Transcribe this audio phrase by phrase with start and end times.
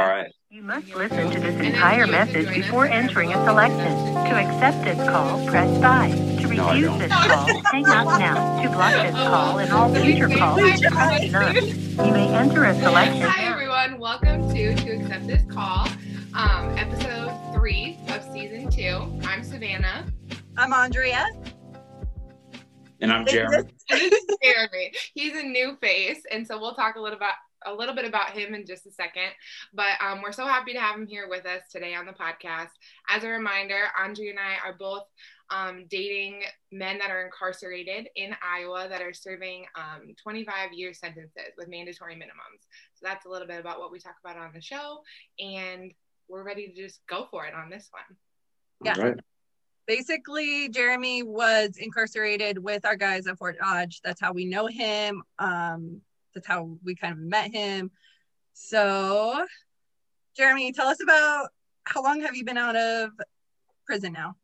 [0.00, 0.32] All right.
[0.48, 4.14] You must listen to this entire message before entering a selection.
[4.14, 6.40] To accept this call, press 5.
[6.40, 6.98] To refuse don't.
[6.98, 8.62] this call, hang up now.
[8.62, 11.54] To block this call and all future calls, press 9.
[12.06, 15.86] You may enter a selection Hi everyone, welcome to To Accept This Call,
[16.32, 19.20] um, episode three of season two.
[19.28, 20.06] I'm Savannah.
[20.56, 21.26] I'm Andrea.
[23.02, 23.68] And I'm Jeremy.
[23.90, 24.94] This is Jeremy.
[25.12, 27.34] He's a new face, and so we'll talk a little about
[27.66, 29.30] a little bit about him in just a second.
[29.72, 32.70] But um, we're so happy to have him here with us today on the podcast.
[33.08, 35.04] As a reminder, Andrea and I are both
[35.50, 41.52] um, dating men that are incarcerated in Iowa that are serving um, 25 year sentences
[41.58, 42.62] with mandatory minimums.
[42.94, 45.00] So that's a little bit about what we talk about on the show,
[45.38, 45.92] and
[46.28, 48.16] we're ready to just go for it on this one.
[48.84, 48.94] Yeah.
[48.96, 49.20] All right.
[49.86, 54.00] Basically, Jeremy was incarcerated with our guys at Fort Dodge.
[54.04, 55.24] That's how we know him.
[55.40, 56.00] Um,
[56.34, 57.90] that's how we kind of met him.
[58.52, 59.44] So,
[60.36, 61.48] Jeremy, tell us about
[61.84, 63.10] how long have you been out of
[63.86, 64.36] prison now?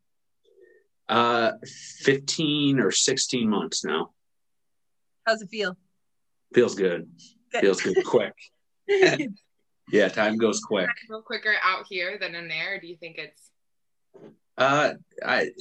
[1.09, 4.11] Uh, 15 or 16 months now.
[5.25, 5.77] How's it feel?
[6.53, 7.09] Feels good.
[7.51, 7.61] Good.
[7.61, 8.03] Feels good.
[8.05, 8.33] Quick.
[9.89, 10.89] Yeah, time goes quick.
[10.89, 12.75] A little quicker out here than in there.
[12.75, 13.51] Or do you think it's
[14.57, 14.95] Uh,
[15.25, 15.51] I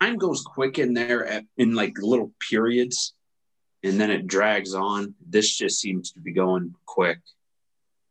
[0.00, 3.14] time goes quick in there at, in like little periods,
[3.82, 5.14] and then it drags on.
[5.26, 7.18] This just seems to be going quick.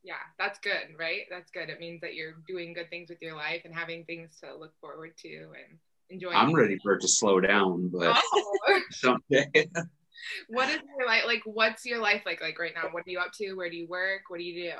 [0.03, 1.21] yeah, that's good, right?
[1.29, 1.69] That's good.
[1.69, 4.73] It means that you're doing good things with your life and having things to look
[4.81, 5.77] forward to and
[6.09, 6.31] enjoy.
[6.31, 8.81] I'm ready for it to slow down, but Oh.
[8.91, 9.49] someday.
[10.49, 11.41] what is your life like?
[11.45, 12.89] What's your life like like right now?
[12.91, 13.53] What are you up to?
[13.53, 14.23] Where do you work?
[14.29, 14.77] What do you do?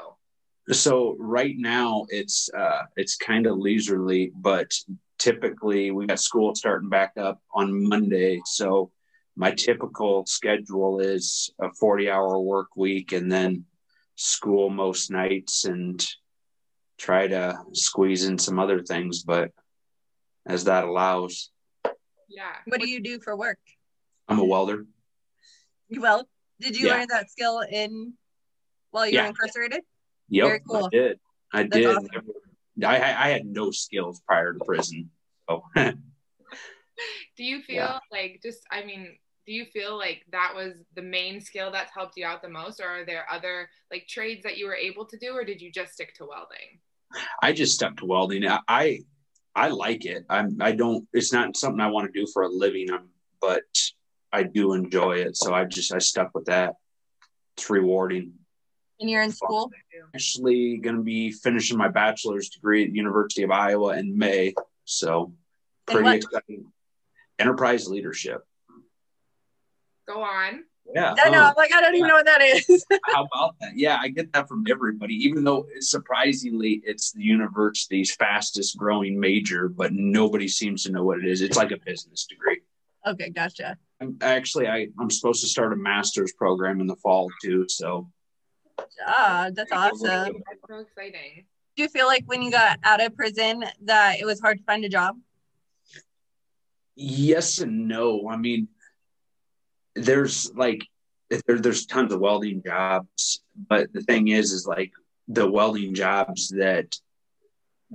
[0.73, 4.71] so right now it's uh it's kind of leisurely but
[5.17, 8.91] typically we got school starting back up on monday so
[9.39, 13.63] my typical schedule is a 40 hour work week and then
[14.15, 16.05] school most nights and
[16.97, 19.51] try to squeeze in some other things but
[20.45, 21.51] as that allows
[22.27, 22.53] Yeah.
[22.65, 23.59] What do you do for work?
[24.27, 24.85] i'm a welder
[25.89, 26.27] Well,
[26.59, 26.95] did you Yeah.
[26.97, 28.13] learn that skill in
[28.91, 29.29] while you were Yeah.
[29.29, 29.81] incarcerated?
[30.27, 30.85] yep Very cool.
[30.85, 31.19] i did
[31.53, 32.27] i That's did awesome.
[32.83, 32.95] I,
[33.25, 35.09] I had no skills prior to prison
[35.49, 35.63] so
[37.37, 37.99] Do you feel Yeah.
[38.11, 39.17] like just I mean,
[39.49, 42.79] do you feel like that was the main skill that's helped you out the most,
[42.79, 45.71] or are there other like trades that you were able to do, or did you
[45.71, 46.77] just stick to welding?
[47.41, 48.47] I just stuck to welding.
[48.47, 48.99] I I,
[49.55, 50.23] I like it.
[50.29, 51.07] I'm I don't.
[51.13, 52.91] It's not something I want to do for a living.
[52.91, 53.09] I'm,
[53.41, 53.63] but
[54.31, 55.35] I do enjoy it.
[55.35, 56.75] So I just I stuck with that.
[57.57, 58.33] It's rewarding.
[58.99, 59.71] And you're in school?
[59.73, 64.15] I'm Actually, going to be finishing my bachelor's degree at the University of Iowa in
[64.15, 64.53] May.
[64.85, 65.33] So
[65.87, 66.15] pretty what?
[66.17, 66.71] exciting.
[67.39, 68.43] Enterprise leadership.
[70.09, 70.63] Go on.
[70.91, 71.13] Yeah.
[71.19, 71.37] I know.
[71.39, 72.83] oh, I'm like, I don't even know what that is.
[73.05, 73.77] how about that?
[73.77, 75.13] Yeah, I get that from everybody.
[75.13, 81.19] Even though surprisingly, it's the university's fastest growing major, but nobody seems to know what
[81.19, 81.43] it is.
[81.43, 82.61] It's like a business degree.
[83.05, 83.77] okay, gotcha.
[84.01, 87.67] I'm, actually, I, I'm supposed to start a master's program in the fall too.
[87.69, 88.09] So
[89.05, 90.33] Ah, that's awesome.
[90.33, 91.45] That's so exciting.
[91.75, 94.63] Do you feel like when you got out of prison that it was hard to
[94.63, 95.17] find a job?
[96.95, 98.27] yes and no.
[98.29, 98.67] I mean,
[100.03, 100.85] there's like
[101.29, 104.91] there, there's tons of welding jobs, but the thing is, is like
[105.27, 106.95] the welding jobs that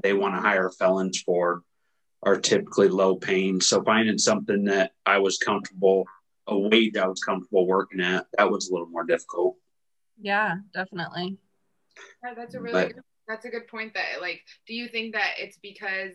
[0.03, 1.63] they want to hire felons for
[2.23, 3.61] are typically low paying.
[3.61, 6.07] So finding something that I was comfortable,
[6.47, 9.57] a wage I was comfortable working at, that was a little more difficult.
[10.21, 11.39] Yeah, definitely.
[12.25, 13.95] Yeah, that's a really But- good, that's a good point.
[13.95, 16.13] That like, do you think that it's because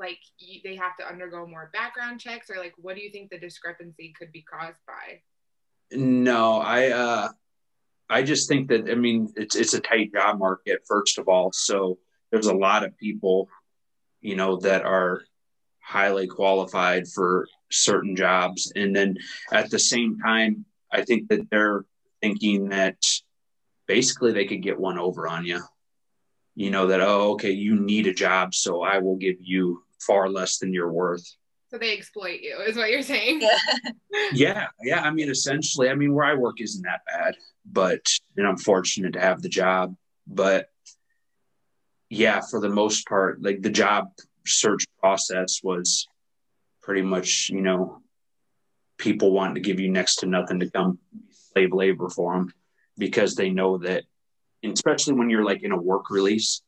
[0.00, 3.30] like you, they have to undergo more background checks, or like what do you think
[3.30, 5.20] the discrepancy could be caused by?
[5.92, 7.28] No, I uh
[8.08, 11.52] I just think that I mean it's it's a tight job market first of all.
[11.52, 11.98] So
[12.32, 13.48] there's a lot of people,
[14.20, 15.22] you know, that are
[15.80, 18.72] highly qualified for certain jobs.
[18.76, 19.16] And then
[19.52, 21.84] at the same time, I think that they're
[22.20, 22.96] thinking that
[23.86, 25.60] basically they could get one over on you.
[26.54, 30.28] You know, that oh, okay, you need a job, so I will give you far
[30.28, 31.26] less than you're worth.
[31.70, 33.42] So they exploit you, is what you're saying.
[33.42, 33.58] Yeah.
[34.32, 35.00] Yeah, yeah.
[35.00, 38.00] I mean, essentially, I mean, where I work isn't that bad, but
[38.36, 39.96] and I'm fortunate to have the job.
[40.26, 40.68] But
[42.08, 44.08] yeah, for the most part, like the job
[44.46, 46.06] search process was
[46.82, 48.02] pretty much, you know,
[48.98, 50.98] people wanting to give you next to nothing to come
[51.52, 52.52] slave labor for them
[52.98, 54.04] because they know that,
[54.64, 56.62] especially when you're like in a work release.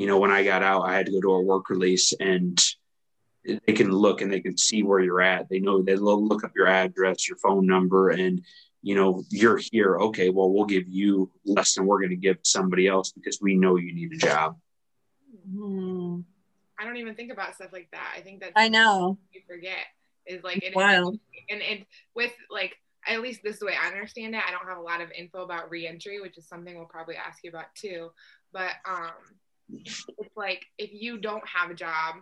[0.00, 2.58] You know, when I got out, I had to go to a work release and
[3.44, 5.50] they can look and they can see where you're at.
[5.50, 8.40] They know they lo- look up your address, your phone number, and
[8.80, 9.98] you know, you're here.
[9.98, 13.56] Okay, well, we'll give you less than we're going to give somebody else because we
[13.56, 14.56] know you need a job.
[15.54, 16.20] Hmm.
[16.78, 18.14] I don't even think about stuff like that.
[18.16, 19.18] I think that's I know.
[19.34, 19.84] you forget
[20.24, 21.18] is like it Wild.
[21.50, 22.74] and and with like
[23.06, 24.40] at least this is the way I understand it.
[24.48, 27.44] I don't have a lot of info about reentry, which is something we'll probably ask
[27.44, 28.12] you about too.
[28.50, 29.12] But um,
[29.72, 32.16] it's like if you don't have a job,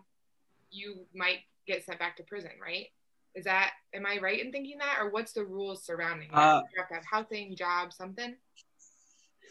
[0.71, 2.87] you might get sent back to prison, right?
[3.35, 6.39] Is that am I right in thinking that, or what's the rules surrounding that?
[6.39, 8.35] Uh, you have to have housing, job, something.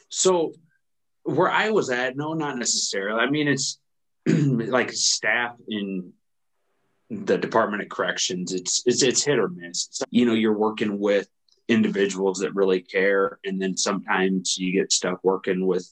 [0.10, 0.54] So
[1.24, 3.20] where I was at, no, not necessarily.
[3.20, 3.80] I mean, it's
[4.26, 6.14] like staff in
[7.10, 8.54] the Department of Corrections.
[8.54, 9.88] It's it's it's hit or miss.
[9.92, 11.28] So, you know, you're working with
[11.68, 15.90] individuals that really care, and then sometimes you get stuck working with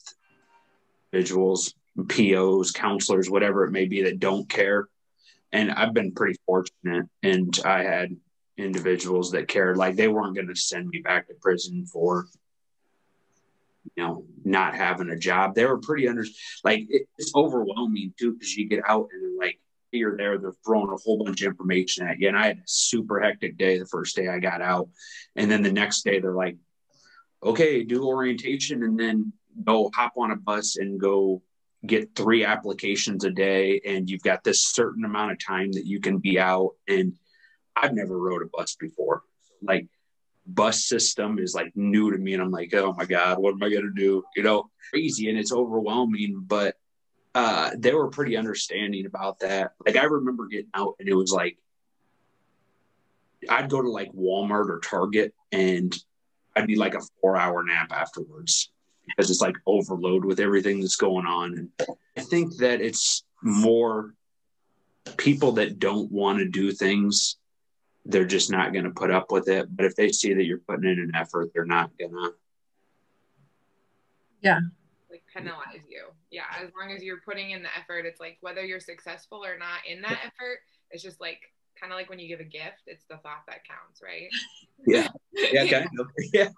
[1.12, 1.74] individuals,
[2.08, 4.88] POs, counselors, whatever it may be, that don't care.
[5.52, 8.16] And I've been pretty fortunate, and I had
[8.58, 9.78] individuals that cared.
[9.78, 12.28] Like they weren't going to send me back to prison for
[13.96, 15.56] you know not having a job.
[15.56, 16.26] They were pretty under
[16.64, 19.60] like it's overwhelming too because you get out and like
[19.92, 22.28] you're there, they're throwing a whole bunch of information at you.
[22.28, 24.90] And I had a super hectic day the first day I got out,
[25.36, 26.58] and then the next day they're like,
[27.44, 29.34] "Okay, do orientation, and then
[29.64, 31.42] go hop on a bus and go."
[31.88, 36.00] Get three applications a day and you've got this certain amount of time that you
[36.00, 36.72] can be out.
[36.88, 37.14] And
[37.76, 39.24] i've never rode a bus before.
[39.62, 39.88] Like
[40.48, 43.64] bus system is like new to me and i'm like oh my god what am
[43.64, 44.24] i going to do?
[44.36, 46.76] You know crazy and it's overwhelming but
[47.34, 49.74] uh they were pretty understanding about that.
[49.86, 51.58] Like i remember getting out and it was like
[53.50, 55.96] i'd go to like walmart or target and
[56.56, 58.72] i'd be like a four hour nap afterwards
[59.06, 64.14] because it's like overload with everything that's going on and i think that it's more
[65.18, 67.38] people that don't want to do things
[68.06, 69.68] they're just not going to put up with it.
[69.76, 72.30] But if they see that you're putting in an effort, they're not gonna.
[74.42, 74.60] Yeah.
[75.10, 76.04] Like penalize you.
[76.30, 79.58] Yeah, as long as you're putting in the effort, it's like whether you're successful or
[79.58, 80.60] not in that effort,
[80.92, 81.40] it's just like
[81.80, 84.30] kind of like when you give a gift, it's the thought that counts, right?
[84.88, 86.08] Yeah, yeah, kind of.
[86.34, 86.50] Yeah,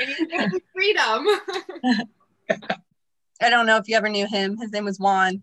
[0.00, 1.26] And you get the freedom.
[3.40, 4.58] I don't know if you ever knew him.
[4.58, 5.42] His name was Juan.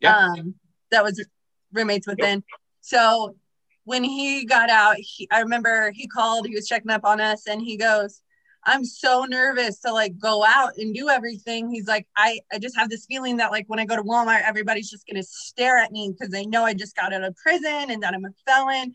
[0.00, 0.16] Yeah.
[0.16, 0.54] Um,
[0.90, 1.24] that was
[1.72, 2.42] roommates with Ben.
[2.80, 3.36] So
[3.84, 7.46] when he got out, he, I remember he called, he was checking up on us,
[7.46, 8.20] and he goes,
[8.66, 11.70] I'm so nervous to like go out and do everything.
[11.70, 14.42] He's like, I, I just have this feeling that like when I go to Walmart,
[14.44, 17.90] everybody's just gonna stare at me because they know I just got out of prison
[17.90, 18.92] and that I'm a felon.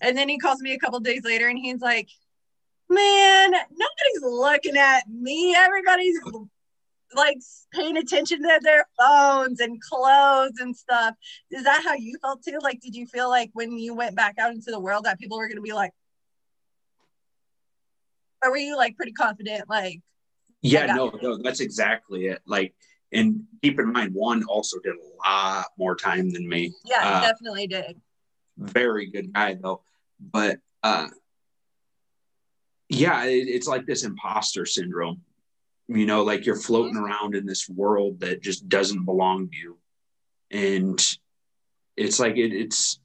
[0.00, 2.08] And then he calls me a couple days later and he's like,
[2.88, 5.54] Man, nobody's looking at me.
[5.54, 6.18] Everybody's
[7.14, 7.38] like
[7.72, 11.14] paying attention to their phones and clothes and stuff.
[11.50, 12.58] Is that how you felt too?
[12.62, 15.38] Like, did you feel like when you went back out into the world that people
[15.38, 15.92] were to be like,
[18.42, 19.68] or were you like pretty confident?
[19.68, 20.00] Like,
[20.62, 22.40] yeah, I got no, no, that's exactly it.
[22.46, 22.74] Like,
[23.12, 26.72] and keep in mind, Juan also did a lot more time than me.
[26.84, 28.00] yeah, Uh, definitely did.
[28.56, 29.82] very good guy though
[30.20, 31.08] but uh
[32.90, 35.22] yeah it, it's like this imposter syndrome
[35.88, 39.78] you know like you're floating around in this world that just doesn't belong to you
[40.50, 41.16] and
[41.96, 43.00] it's like it, it's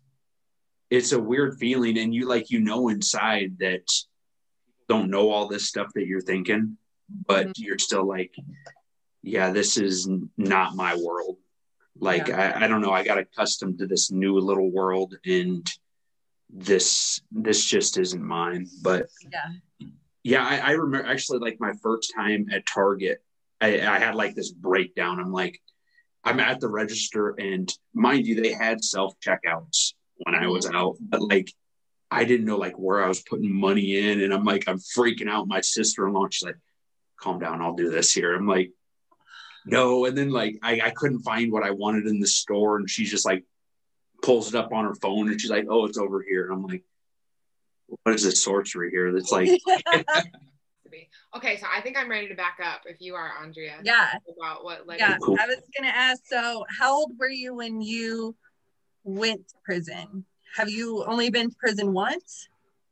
[0.90, 3.88] it's a weird feeling and you like you know inside that
[4.88, 6.78] don't know all this stuff that you're thinking
[7.28, 7.64] but mm-hmm.
[7.64, 8.36] you're still like
[9.22, 11.38] yeah this is not my world.
[11.98, 15.65] Like I, I don't know i got accustomed to this new little world and
[16.50, 19.88] this this just isn't mine but Yeah.
[20.24, 23.24] yeah I, I remember actually like my first time at target
[23.62, 25.20] I, I had like this breakdown.
[25.22, 25.62] I'm like
[26.25, 30.75] i'm at the register and mind you they had self checkouts when i was mm-hmm.
[30.75, 31.50] out but like
[32.15, 35.29] i didn't know like where i was putting money in and i'm like i'm freaking
[35.29, 36.57] out my sister-in-law she's like
[37.19, 38.72] calm down i'll do this here i'm like
[39.65, 42.89] no and then like I, I couldn't find what i wanted in the store and
[42.89, 43.43] she's just like
[44.22, 46.63] pulls it up on her phone and she's like oh it's over here and i'm
[46.63, 46.84] like
[48.03, 49.62] what is this sorcery here that's like.
[51.36, 53.79] Okay, so I think I'm ready to back up if you are, Andrea.
[53.84, 54.07] Yeah.
[54.38, 55.17] About what led Yeah.
[55.22, 55.38] Cool.
[55.38, 58.36] I was going to ask so, how old were you when you
[59.03, 60.25] went to prison?
[60.55, 62.47] Have you only been to prison once?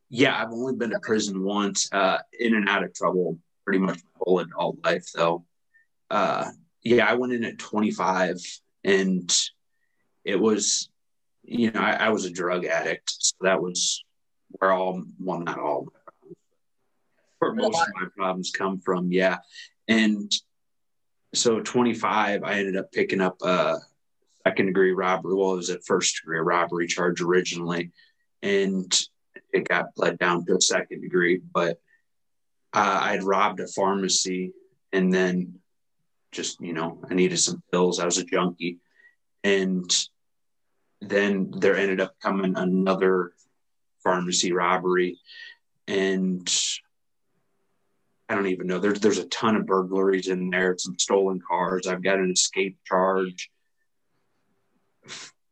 [0.10, 1.90] yeah i've only been to prison once.
[1.92, 5.44] Uh in and out of trouble pretty much my whole adult life though.
[6.10, 6.52] Uh
[6.84, 8.38] yeah i went in at 25
[8.84, 9.36] and
[10.24, 10.90] it was
[11.44, 14.04] you know i, I was a drug addict so that was
[14.50, 15.88] where all well not all
[17.40, 19.38] where most of my problems come from yeah.
[19.88, 20.32] And
[21.34, 23.78] so 25 i ended up picking up a
[24.48, 27.92] second degree robbery well it was a first degree robbery charge originally
[28.42, 29.02] and
[29.54, 31.80] it got bled down to a second degree but
[32.74, 34.54] uh, I'd robbed a pharmacy
[34.92, 35.60] and then
[36.32, 38.00] just, you know, I needed some pills.
[38.00, 38.80] I was a junkie.
[39.44, 39.90] And
[41.02, 43.34] then there ended up coming another
[44.04, 45.20] pharmacy robbery.
[45.88, 46.52] And
[48.28, 48.80] I don't even know.
[48.80, 51.88] There's there's a ton of burglaries in there, some stolen cars.
[51.88, 53.52] I've got an escape charge.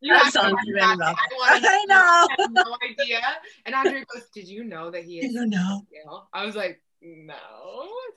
[0.02, 0.98] You That sounds watch really that.
[1.44, 1.96] I, know.
[1.96, 3.20] I had no idea.
[3.66, 5.86] And Andre goes, "Did you know that he is?" You know.
[5.94, 7.36] jail?" I was like, "No."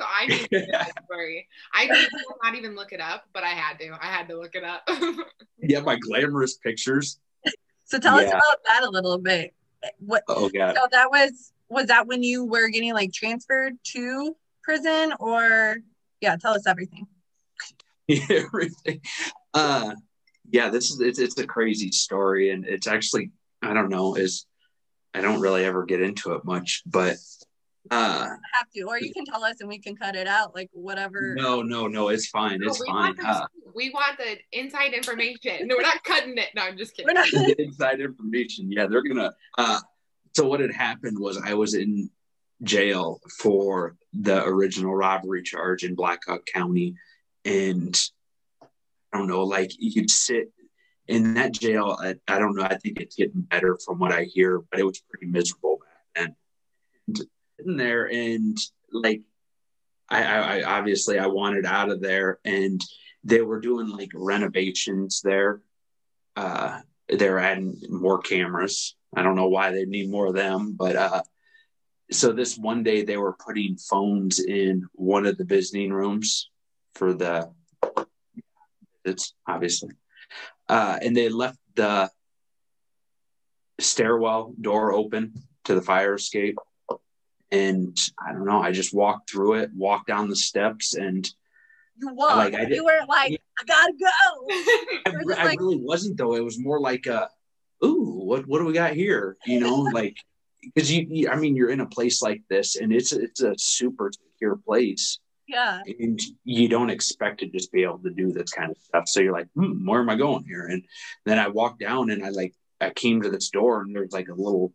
[0.00, 1.47] So I knew that story.
[1.75, 2.09] I did
[2.43, 3.91] not even look it up, but I had to.
[4.00, 4.88] I had to look it up.
[5.67, 7.19] Yeah, my glamorous pictures.
[7.85, 9.55] So tell us about that a little bit.
[9.99, 10.75] What Oh god.
[10.76, 15.76] so that was was that when you were getting like transferred to prison or
[16.21, 17.07] yeah, tell us everything.
[18.31, 19.00] everything.
[19.55, 19.95] Uh,
[20.50, 23.30] yeah, this is it's, it's a crazy story, and it's actually
[23.62, 24.46] I don't know is
[25.14, 27.16] I don't really ever get into it much, but
[27.90, 30.70] uh, Have to, or you can tell us and we can cut it out, like
[30.72, 31.34] whatever.
[31.36, 33.14] no, no, no, it's fine, No, it's we fine.
[33.14, 35.68] Want the, Uh, we want the inside information.
[35.68, 36.48] No, we're not cutting it.
[36.56, 37.14] No, I'm just kidding.
[37.14, 38.72] We're not inside information.
[38.72, 39.32] Yeah, they're gonna.
[39.58, 39.80] Uh,
[40.34, 42.10] so what had happened was I was in
[42.62, 46.96] jail for the original robbery charge in Black Hawk County,
[47.44, 48.00] and
[49.14, 50.50] I don't know, like you could sit
[51.06, 51.97] in that jail.
[52.00, 52.64] I, I don't know.
[52.64, 56.26] I think it's getting better from what I hear, but it was pretty miserable back
[56.26, 56.37] then.
[57.06, 58.59] And sitting there and
[58.90, 59.23] like,
[60.09, 62.80] I, I, I obviously I wanted out of there, and
[63.23, 65.62] they were doing like renovations there.
[66.37, 68.97] Uh, they're adding more cameras.
[69.16, 71.23] I don't know why they need more of them, but uh,
[72.11, 76.50] so this one day they were putting phones in one of the visiting rooms
[76.94, 77.50] for the
[79.04, 79.90] it's obviously
[80.68, 82.11] uh, and they left the
[83.80, 85.34] stairwell door open
[85.64, 86.56] to the fire escape
[87.50, 91.30] and i don't know i just walked through it walked down the steps and
[91.96, 92.37] you walked.
[92.37, 95.30] Like, I did- you were like, I gotta go.
[95.37, 96.34] I, I like- really wasn't though.
[96.34, 97.28] It was more like a,
[97.84, 99.37] ooh, what what do we got here?
[99.46, 100.16] You know, like
[100.62, 103.54] because you, you, I mean, you're in a place like this, and it's it's a
[103.56, 105.82] super secure place, Yeah.
[105.86, 109.08] and you don't expect to just be able to do this kind of stuff.
[109.08, 110.66] So you're like, hmm, where am I going here?
[110.66, 110.84] And
[111.26, 114.28] then I walked down, and I like I came to this door, and there's like
[114.28, 114.72] a little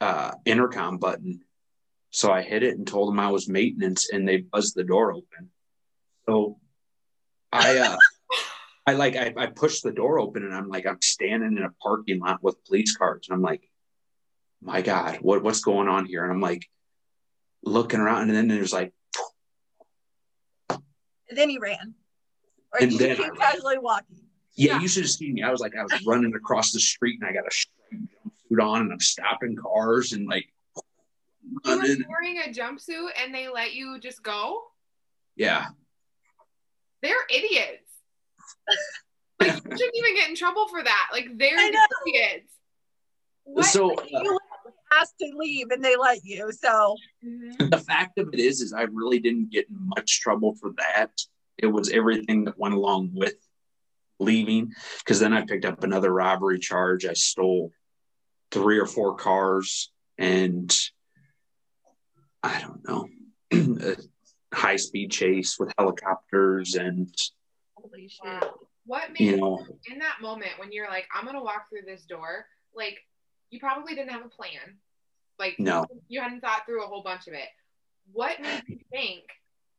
[0.00, 1.40] uh, intercom button.
[2.10, 5.12] So I hit it and told them I was maintenance, and they buzzed the door
[5.12, 5.50] open.
[6.26, 6.58] So
[7.52, 7.96] I uh
[8.86, 11.72] I like I, I pushed the door open and I'm like I'm standing in a
[11.82, 13.68] parking lot with police cars and I'm like,
[14.60, 16.22] my God, what what's going on here?
[16.22, 16.66] And I'm like
[17.62, 18.92] looking around and then there's like
[21.36, 21.94] then he ran.
[22.72, 24.16] Or And you then I casually walking.
[24.56, 24.80] yeah, Yeah.
[24.80, 25.42] you should have seen me.
[25.42, 28.04] I was like I was running across the street and I got a striped
[28.50, 30.46] jumpsuit on and I'm stopping cars and like
[31.64, 34.62] You were wearing a jumpsuit and they let you just go?
[35.36, 35.66] Yeah.
[37.02, 37.80] They're idiots.
[39.40, 41.08] like you shouldn't even get in trouble for that.
[41.12, 42.50] Like they're idiots.
[43.44, 43.66] What?
[43.66, 44.38] So uh, You literally
[45.00, 46.50] asked to leave and they let you.
[46.52, 47.70] So Mhm.
[47.70, 51.12] the fact of it is is I really didn't get in much trouble for that.
[51.58, 53.34] It was everything that went along with
[54.18, 57.04] leaving because then I picked up another robbery charge.
[57.04, 57.72] I stole
[58.50, 60.72] three or four cars and
[62.42, 63.08] I don't know
[63.52, 63.96] a
[64.56, 67.12] high speed chase with helicopters and
[67.76, 68.44] holy shit.
[68.86, 72.04] What made you know in that moment when you're like, I'm gonna walk through this
[72.04, 72.98] door, like
[73.50, 74.78] you probably didn't have a plan.
[75.38, 77.48] Like no you hadn't thought through a whole bunch of it.
[78.12, 79.24] What made you think?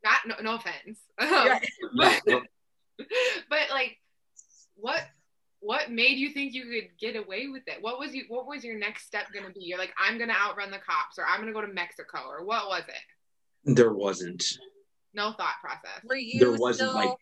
[0.03, 1.29] Not no, no offense, um,
[1.97, 2.21] Right.
[2.25, 2.43] but,
[3.49, 3.97] but like,
[4.75, 5.01] what
[5.61, 7.81] what made you think you could get away with it?
[7.81, 8.25] What was you?
[8.27, 9.63] What was your next step gonna be?
[9.63, 12.67] You're like, I'm gonna outrun the cops, or I'm gonna go to Mexico, or what
[12.67, 13.75] was it?
[13.75, 14.43] there wasn't
[15.15, 16.03] No thought process.
[16.03, 17.17] Were you there wasn't still like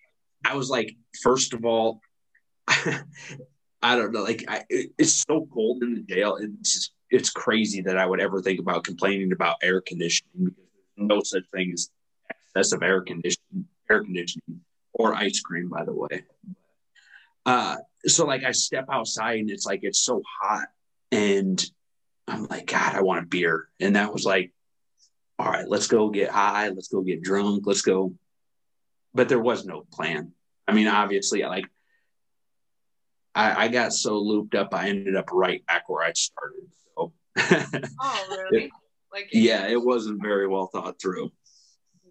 [0.46, 2.02] I was like, first of all,
[2.68, 6.38] I don't know, like I, it, it's so cold in the jail.
[6.42, 10.64] It's just, it's crazy that I would ever think about complaining about air conditioning because
[10.98, 11.90] there's no such thing as
[12.30, 14.62] excessive air conditioning, air conditioning
[14.94, 16.24] or ice cream, by the way.
[17.46, 20.68] Uh, so like I step outside and it's like it's so hot,
[21.12, 21.64] and
[22.28, 24.52] I'm like, God, I want a beer, and that was like,
[25.40, 28.14] all right, let's go get high, let's go get drunk, let's go
[29.14, 30.32] but there was no plan.
[30.68, 31.66] I mean, obviously, like
[33.36, 36.70] I, I got so looped up, I ended up right back where I started.
[37.38, 37.56] So,
[38.00, 38.72] Oh really?
[39.12, 41.32] Like yeah, it wasn't very well thought through.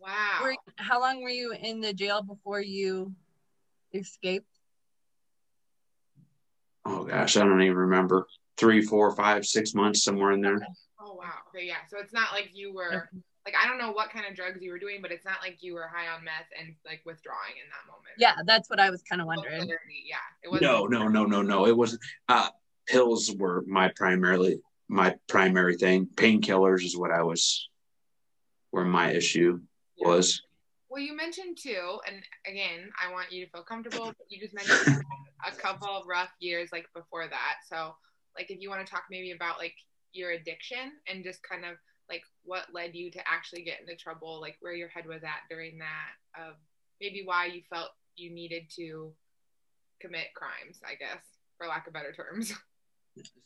[0.01, 0.41] Wow.
[0.43, 3.15] were, how long were you in the jail before you
[3.95, 4.47] escaped?
[6.85, 8.27] Oh gosh, I don't even remember.
[8.57, 10.59] Three, four, five, six months, somewhere in there.
[11.01, 11.33] Oh wow.
[11.49, 11.87] Okay, yeah.
[11.89, 13.09] So it's not like you were
[13.45, 15.59] like I don't know what kind of drugs you were doing, but it's not like
[15.61, 18.15] you were high on meth and like withdrawing in that moment.
[18.19, 19.69] Yeah, that's what I was kind of wondering.
[20.05, 21.67] Yeah, it was No, no, no, no, no.
[21.67, 22.03] It wasn't.
[22.29, 22.49] Uh,
[22.87, 24.61] pills were my primarily
[24.93, 26.07] my primary thing.
[26.15, 27.69] Painkillers is what I was,
[28.71, 29.59] where my issue
[29.99, 30.43] was.
[30.91, 34.07] Well, you mentioned too, and again, I want you to feel comfortable.
[34.07, 35.03] But you just mentioned
[35.47, 37.55] a couple of rough years like before that.
[37.67, 37.95] So,
[38.37, 39.75] like, if you want to talk maybe about like
[40.13, 41.77] your addiction and just kind of
[42.11, 45.49] like what led you to actually get into trouble, like where your head was at
[45.49, 46.57] during that, of
[47.01, 49.15] maybe why you felt you needed to
[50.03, 51.25] commit crimes, I guess,
[51.57, 52.53] for lack of better terms.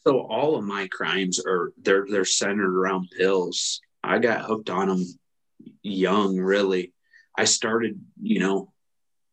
[0.07, 3.81] So all of my crimes are they're they're centered around pills.
[4.03, 5.05] I got hooked on them
[5.83, 6.93] young, really.
[7.37, 8.73] I started, you know,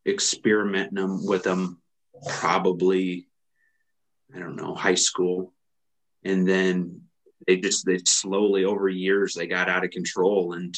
[0.06, 1.80] experimenting them with them
[2.26, 3.28] probably
[4.34, 5.52] I don't know, high school.
[6.24, 7.02] And then
[7.46, 10.76] they just they slowly over years they got out of control and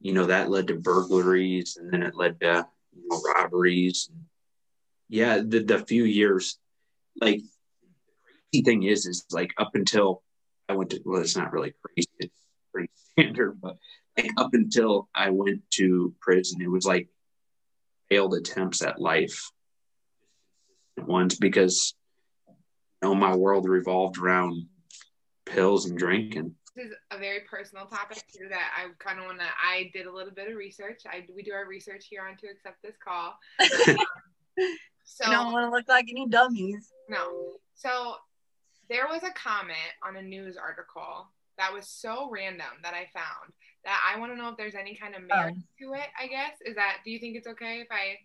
[0.00, 4.10] you know that led to burglaries and then it led to you know, robberies
[5.08, 6.58] yeah the, the few years
[7.20, 7.40] like
[8.54, 10.22] crazy thing is is like up until
[10.68, 12.40] i went to well it's not really crazy it's
[12.72, 13.76] pretty standard but
[14.16, 17.08] like up until i went to prison it was like
[18.08, 19.50] failed attempts at life
[20.96, 21.94] ones because
[22.46, 24.66] you know my world revolved around
[25.46, 26.54] pills and drinking.
[26.76, 29.46] This is a very personal topic too that I kind of want to.
[29.46, 31.02] I did a little bit of research.
[31.06, 33.34] I we do our research here on to accept this call.
[34.56, 34.66] Um,
[35.04, 36.92] so I don't want to look like any dummies.
[37.08, 37.54] No.
[37.74, 38.14] So
[38.88, 43.52] there was a comment on a news article that was so random that I found
[43.84, 45.62] that I want to know if there's any kind of merit oh.
[45.80, 46.08] to it.
[46.18, 46.98] I guess is that.
[47.04, 48.16] Do you think it's okay if I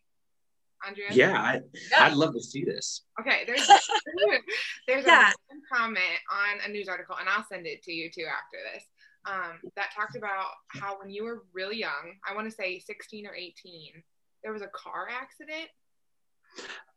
[0.88, 1.08] Andrea?
[1.12, 1.60] Yeah, I,
[1.92, 2.06] yeah.
[2.06, 3.04] I'd love to see this.
[3.20, 3.68] Okay, there's
[4.88, 5.32] there's yeah.
[5.32, 8.84] a comment on a news article, and I'll send it to you too after this.
[9.26, 13.28] Um, that talked about how when you were really young, I want to say 16
[13.28, 14.02] or 18,
[14.44, 15.70] there was a car accident.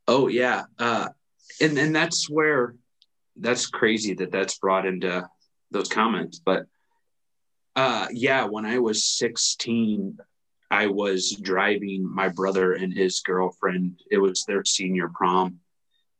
[0.07, 1.09] Oh yeah, uh,
[1.61, 2.77] and and that's where
[3.37, 5.29] that's crazy that that's brought into
[5.71, 6.67] those comments, but
[7.75, 10.19] uh, yeah, when I was 16,
[10.71, 14.01] I was driving my brother and his girlfriend.
[14.11, 15.61] It was their senior prom.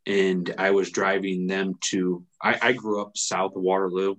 [0.07, 4.17] And I was driving them to, I, I grew up south of Waterloo.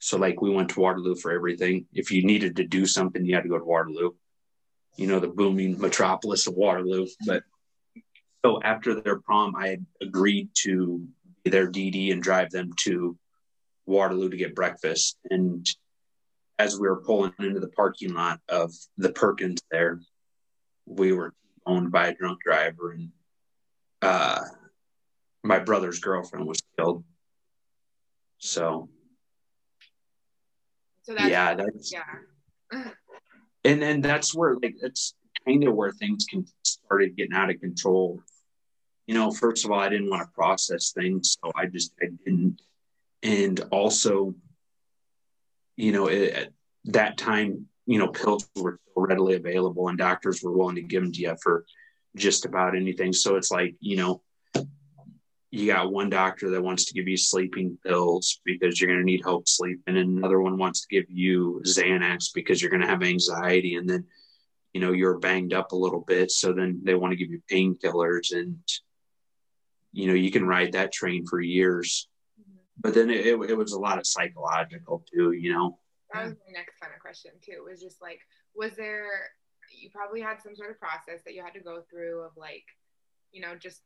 [0.00, 1.86] So, like, we went to Waterloo for everything.
[1.94, 4.12] If you needed to do something, you had to go to Waterloo,
[4.96, 7.06] you know, the booming metropolis of Waterloo.
[7.26, 7.42] But
[8.44, 11.06] so after their prom, I agreed to
[11.44, 13.16] their DD and drive them to
[13.86, 15.16] Waterloo to get breakfast.
[15.30, 15.66] And
[16.58, 20.00] as we were pulling into the parking lot of the Perkins there,
[20.86, 21.34] we were
[21.66, 23.10] owned by a drunk driver and
[24.02, 24.40] uh,
[25.42, 27.04] my brother's girlfriend was killed.
[28.38, 28.88] So,
[31.02, 32.84] so that's, yeah, that's yeah.
[33.64, 35.14] and then that's where like that's
[35.46, 38.20] kind of where things can started getting out of control.
[39.06, 42.06] You know, first of all, I didn't want to process things, so I just I
[42.24, 42.60] didn't.
[43.22, 44.34] And also,
[45.76, 46.52] you know, it, at
[46.86, 51.12] that time, you know, pills were readily available and doctors were willing to give them
[51.12, 51.64] to you for
[52.16, 53.12] just about anything.
[53.12, 54.22] So it's like, you know,
[55.54, 59.04] you got one doctor that wants to give you sleeping pills because you're going to
[59.04, 62.88] need help sleeping, and another one wants to give you Xanax because you're going to
[62.88, 64.04] have anxiety, and then
[64.72, 67.40] you know you're banged up a little bit, so then they want to give you
[67.48, 68.58] painkillers, and
[69.94, 72.08] you know you can ride that train for years.
[72.40, 72.58] Mm-hmm.
[72.80, 75.78] But then it, it, it was a lot of psychological too, you know
[76.14, 77.66] that was my next kind of question too.
[77.68, 78.20] Was just like,
[78.54, 79.34] was there?
[79.70, 82.64] You probably had some sort of process that you had to go through of like,
[83.32, 83.82] you know, just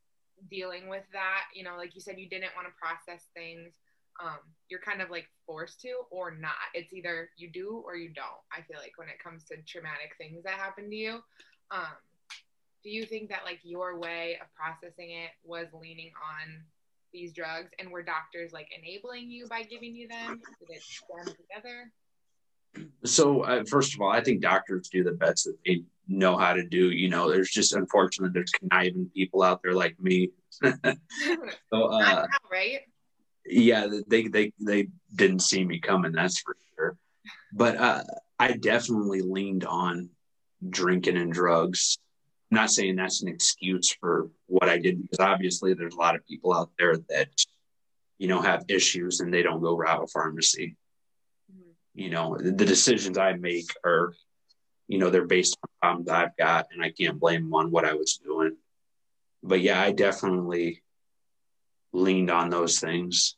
[0.49, 1.45] dealing with that.
[1.53, 3.73] You know, like you said, you didn't want to process things.
[4.21, 6.69] Um, you're kind of like forced to or not.
[6.73, 8.43] It's either you do or you don't.
[8.51, 11.19] I feel like when it comes to traumatic things that happen to you.
[11.71, 11.97] Um,
[12.83, 16.63] do you think that like your way of processing it was leaning on
[17.11, 20.41] these drugs and were doctors like enabling you by giving you them?
[20.59, 21.91] Did it stem together?
[23.03, 26.53] So, uh, first of all, I think doctors do the best that they know how
[26.53, 26.91] to do.
[26.91, 30.31] You know, there's just unfortunately there's conniving people out there like me.
[30.61, 32.81] so, uh, right?
[33.45, 36.11] Yeah, they they they didn't see me coming.
[36.11, 36.97] That's for sure.
[37.53, 38.03] But uh,
[38.37, 40.09] I definitely leaned on
[40.69, 41.97] drinking and drugs.
[42.51, 46.15] I'm not saying that's an excuse for what I did because obviously there's a lot
[46.15, 47.29] of people out there that
[48.17, 50.75] you know have issues and they don't go rob a pharmacy.
[51.93, 54.13] You know the decisions i make are
[54.87, 57.85] you know they're based on problems i've got and i can't blame them on what
[57.85, 58.55] i was doing.
[59.43, 60.81] But yeah i definitely
[61.91, 63.35] leaned on those things.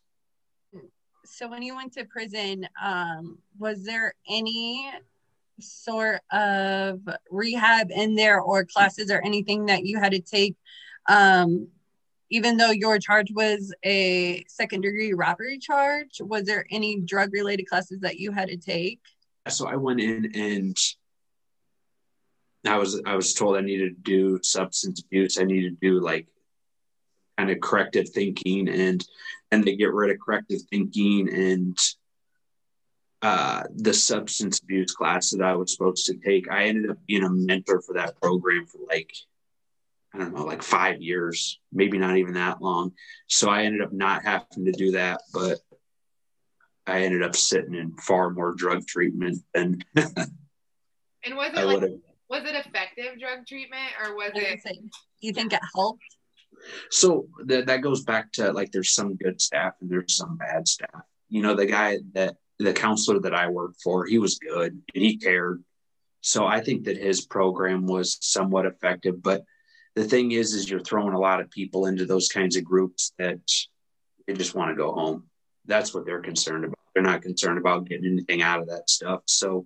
[1.26, 4.90] So when you went to prison um was there any
[5.62, 10.56] sort of rehab in there or classes or anything that you had to take
[11.08, 11.68] um,
[12.30, 17.66] even though your charge was a second degree robbery charge was there any drug related
[17.66, 19.00] classes that you had to take?
[19.48, 20.78] So i went in and
[22.66, 25.40] i was i was told i needed to do substance abuse.
[25.40, 26.28] I needed to do like
[27.38, 29.06] kind of corrective thinking and
[29.52, 31.78] and they get rid of corrective thinking and
[33.22, 36.50] uh, the substance abuse class that I was supposed to take.
[36.50, 39.12] I ended up being a mentor for that program for like
[40.14, 42.92] I don't know, like five years, maybe not even that long.
[43.28, 45.60] So I ended up not having to do that, but
[46.86, 49.82] I ended up sitting in far more drug treatment than.
[49.96, 51.92] and was it like,
[52.30, 54.60] was it effective drug treatment or was it?
[55.22, 56.04] You think it helped?
[56.90, 60.68] So that that goes back to like there's some good staff and there's some bad
[60.68, 61.04] staff.
[61.30, 65.04] You know, the guy that the counselor that I worked for, he was good and
[65.04, 65.64] he cared.
[66.22, 69.44] So I think that his program was somewhat effective, but
[69.96, 73.14] the thing is is you're throwing a lot of people into those kinds of groups
[73.18, 73.40] that
[74.28, 75.26] they just want to go home.
[75.66, 76.78] That's what they're concerned about.
[76.94, 79.22] They're not concerned about getting anything out of that stuff.
[79.26, 79.66] So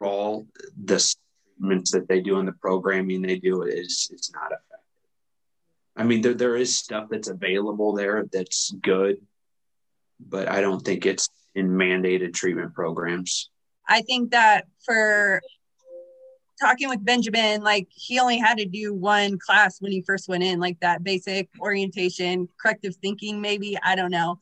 [0.00, 0.46] all
[0.82, 1.14] the
[1.58, 4.62] treatments that they do in the programming they do is it's not effective.
[5.96, 9.18] I mean there, there is stuff that's available there that's good
[10.20, 11.25] but i don't think it's
[11.56, 13.50] in mandated treatment programs
[13.88, 15.40] i think that for
[16.60, 20.42] talking with Benjamin, like he only had to do one class when he first went
[20.42, 23.76] in, like that basic orientation, corrective thinking, maybe.
[23.82, 24.40] I don't know.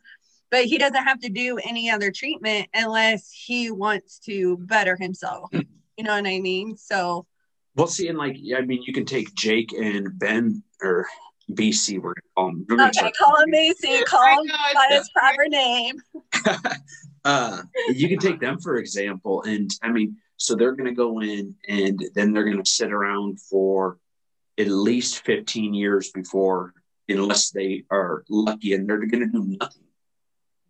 [0.50, 5.50] But he doesn't have to do any other treatment unless he wants to better himself.
[5.53, 5.61] Hmm.
[5.96, 6.77] You know what I mean?
[6.77, 7.27] So,
[7.77, 11.07] well, see, and like, I mean, you can take Jake and Ben or
[11.52, 12.66] BC, we're going to call him.
[12.80, 15.96] Okay, call him BC, call him by his proper name.
[17.24, 19.42] uh, you can take them for example.
[19.42, 22.92] And I mean, so they're going to go in and then they're going to sit
[22.92, 23.98] around for
[24.59, 26.72] at least 15 years before,
[27.09, 29.85] unless they are lucky and they're going to do nothing,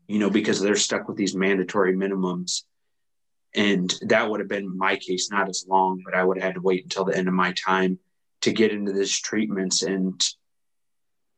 [0.08, 2.62] you know, because they're stuck with these mandatory minimums.
[3.54, 6.54] And that would have been my case, not as long, but I would have had
[6.54, 7.98] to wait until the end of my time
[8.40, 9.82] to get into these treatments.
[9.82, 10.20] And,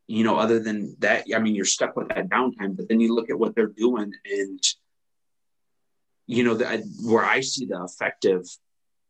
[0.07, 3.13] you know, other than that, I mean, you're stuck with that downtime, but then you
[3.13, 4.59] look at what they're doing and
[6.27, 8.45] you know, that where I see the effective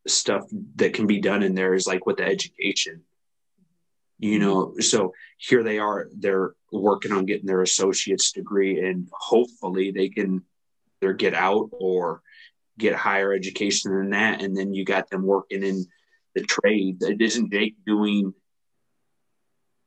[0.08, 3.02] stuff that can be done in there is like with the education.
[4.20, 4.48] You mm-hmm.
[4.48, 10.10] know, so here they are, they're working on getting their associate's degree, and hopefully they
[10.10, 10.44] can
[11.02, 12.22] either get out or
[12.78, 14.42] get higher education than that.
[14.42, 15.86] And then you got them working in
[16.36, 17.02] the trade.
[17.02, 18.34] Isn't Jake doing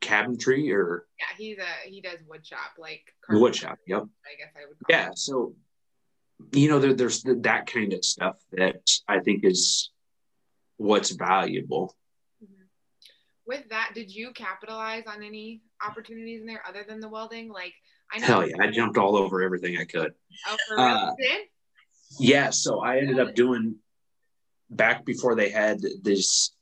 [0.00, 4.52] cabinetry or yeah he's a he does wood shop like wood shop yep i guess
[4.56, 5.18] i would yeah it.
[5.18, 5.54] so
[6.52, 9.90] you know, there, there's that kind of stuff that I think is
[10.76, 11.94] what's valuable.
[12.42, 12.62] Mm-hmm.
[13.46, 17.50] With that, did you capitalize on any opportunities in there other than the welding?
[17.50, 17.74] Like,
[18.12, 18.26] I know.
[18.26, 20.12] Hell yeah, I jumped all over everything I could.
[20.48, 20.84] Oh, for real?
[20.84, 21.12] Uh,
[22.18, 23.76] yeah, so I ended up doing
[24.68, 26.52] back before they had these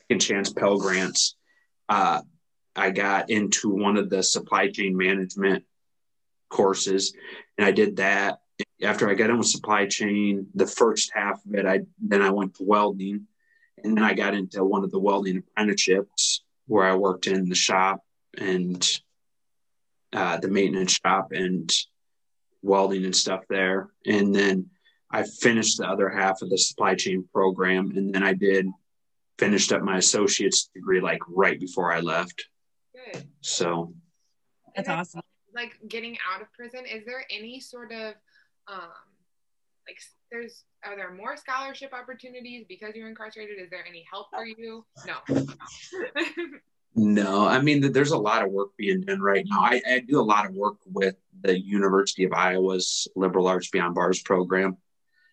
[0.00, 1.36] second chance Pell grants.
[1.88, 2.22] Uh,
[2.76, 5.64] I got into one of the supply chain management
[6.48, 7.14] courses,
[7.56, 8.40] and I did that
[8.82, 12.30] after I got in with supply chain, the first half of it, I then I
[12.30, 13.26] went to welding,
[13.82, 17.54] and then I got into one of the welding apprenticeships where I worked in the
[17.54, 18.04] shop
[18.36, 18.86] and
[20.12, 21.70] uh, the maintenance shop and
[22.62, 23.90] welding and stuff there.
[24.04, 24.70] And then
[25.10, 28.66] I finished the other half of the supply chain program, and then I did
[29.38, 32.46] finished up my associate's degree like right before I left.
[33.12, 33.26] Good.
[33.40, 33.92] So
[34.74, 35.22] that's awesome.
[35.54, 38.14] Like getting out of prison, is there any sort of
[38.68, 38.90] um,
[39.88, 39.98] like
[40.30, 43.58] there's are there more scholarship opportunities because you're incarcerated?
[43.60, 44.84] Is there any help for you?
[45.06, 45.46] No.
[46.98, 49.60] No i mean there's a lot of work being done right now.
[49.60, 53.94] I, I, do a lot of work with the university of iowa's liberal arts beyond
[53.94, 54.78] bars program.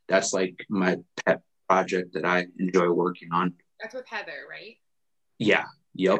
[0.10, 3.54] That's like my pet project that i enjoy working on.
[3.82, 4.76] That's with heather right?
[5.40, 6.20] Yeah yep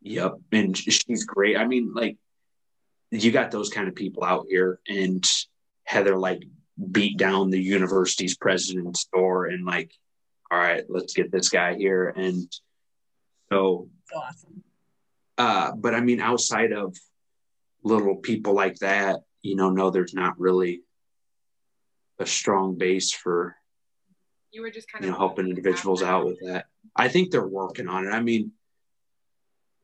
[0.00, 2.16] yep and she's great i mean like
[3.10, 5.24] you got those kind of people out here and
[5.84, 6.42] Heather like
[6.90, 9.92] beat down the university's president's door and like,
[10.50, 12.12] all right, let's get this guy here.
[12.14, 12.50] And
[13.50, 14.62] so awesome.
[15.36, 16.96] Uh, but I mean, outside of
[17.82, 20.82] little people like that, you know, no, there's not really
[22.18, 23.56] a strong base for
[24.50, 26.66] you were just kind of you know, helping individuals out with that.
[26.96, 28.10] I think they're working on it.
[28.10, 28.52] I mean,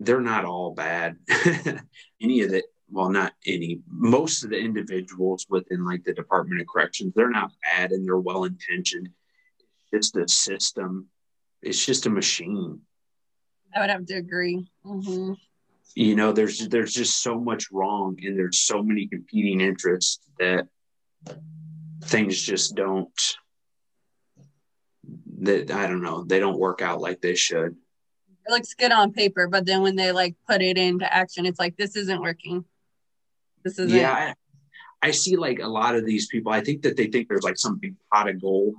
[0.04, 1.16] they're not all bad.
[2.20, 6.66] Any of the well, not any, most of the individuals within like the Department of
[6.68, 9.08] Corrections, they're not bad and they're well intentioned.
[9.90, 11.08] It's just a system.
[11.62, 12.80] It's just a machine.
[13.74, 14.68] I would have to agree.
[14.84, 15.32] hmm
[15.96, 20.68] You know, there's there's just so much wrong, and there's so many competing interests that
[22.04, 23.20] things just don't.
[25.40, 26.22] That I don't know.
[26.22, 27.76] They don't work out like they should.
[28.46, 31.59] It looks good on paper, but then when they like put it into action, it's
[31.59, 32.64] like this isn't working.
[33.62, 33.98] This isn't.
[33.98, 34.35] Yeah, I,
[35.09, 36.52] I see like a lot of these people.
[36.52, 38.74] I think that they think there's like some big pot of gold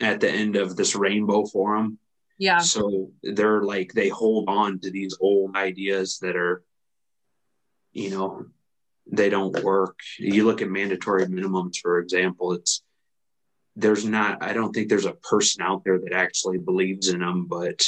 [0.00, 1.98] at the end of this rainbow for them.
[2.38, 2.58] Yeah.
[2.58, 6.62] So they're like they hold on to these old ideas that are,
[7.92, 8.46] you know,
[9.10, 9.98] they don't work.
[10.18, 12.52] You look at mandatory minimums, for example.
[12.52, 12.82] It's
[13.76, 14.42] there's not.
[14.42, 17.84] I don't think there's a person out there that actually believes in them, but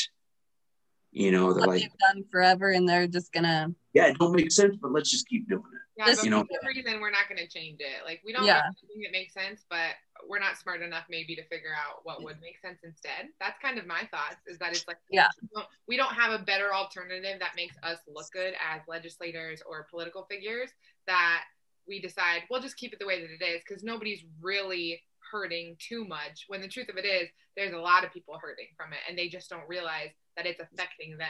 [1.12, 3.74] you know, they're What like, they've done forever, and they're just gonna.
[3.94, 5.80] yeah, it don't make sense, but let's just keep doing it.
[5.96, 8.04] Yeah, This- but you know- for some reason we're not going to change it.
[8.04, 8.62] Like we don't Yeah.
[8.92, 9.94] think it makes sense, but
[10.28, 13.30] we're not smart enough maybe to figure out what would make sense instead.
[13.40, 14.36] That's kind of my thoughts.
[14.46, 15.28] Is that it's like Yeah.
[15.40, 19.62] we don't, we don't have a better alternative that makes us look good as legislators
[19.62, 20.70] or political figures.
[21.06, 21.44] That
[21.86, 25.76] we decide we'll just keep it the way that it is because nobody's really hurting
[25.78, 26.44] too much.
[26.48, 29.16] When the truth of it is, there's a lot of people hurting from it, and
[29.16, 31.28] they just don't realize that it's affecting them.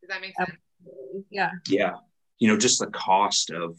[0.00, 0.50] Does that make sense?
[1.30, 1.50] Yeah.
[1.66, 1.94] yeah
[2.38, 3.78] you know just the cost of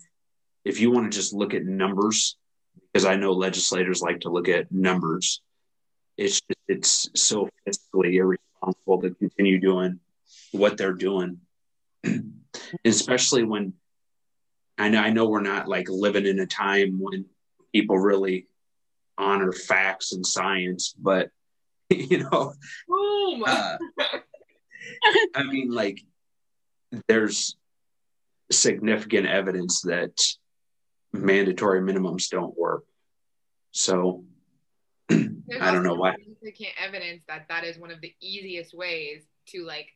[0.66, 2.38] if you want to just look at numbers
[2.92, 5.42] because i know legislators like to look at numbers
[6.18, 10.00] it's it's so fiscally irresponsible to continue doing
[10.52, 11.40] what they're doing
[12.86, 13.74] especially when
[14.78, 17.26] i know i know we're not like living in a time when
[17.74, 18.46] people really
[19.18, 21.30] honor facts and science but
[21.90, 22.54] you know
[22.88, 23.44] Boom.
[23.46, 23.78] uh,
[25.36, 26.02] I mean, like,
[27.08, 27.56] there's
[28.52, 30.20] significant evidence that
[31.14, 32.84] mandatory minimums don't work.
[33.72, 34.26] So,
[35.10, 36.14] There's I don't know why.
[36.16, 39.88] significant evidence that that is one of the easiest ways to like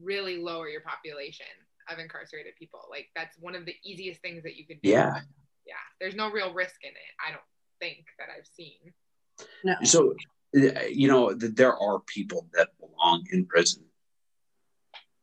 [0.00, 1.46] really lower your population
[1.90, 2.80] of incarcerated people.
[2.90, 4.88] Like that's one of the easiest things that you could do.
[4.88, 5.20] yeah.
[5.66, 5.74] Yeah.
[6.00, 6.96] There's no real risk in it.
[7.26, 7.42] I don't
[7.80, 8.92] think that I've seen.
[9.64, 9.74] No.
[9.82, 10.14] So,
[10.90, 13.84] you know, th- there are people that belong in prison.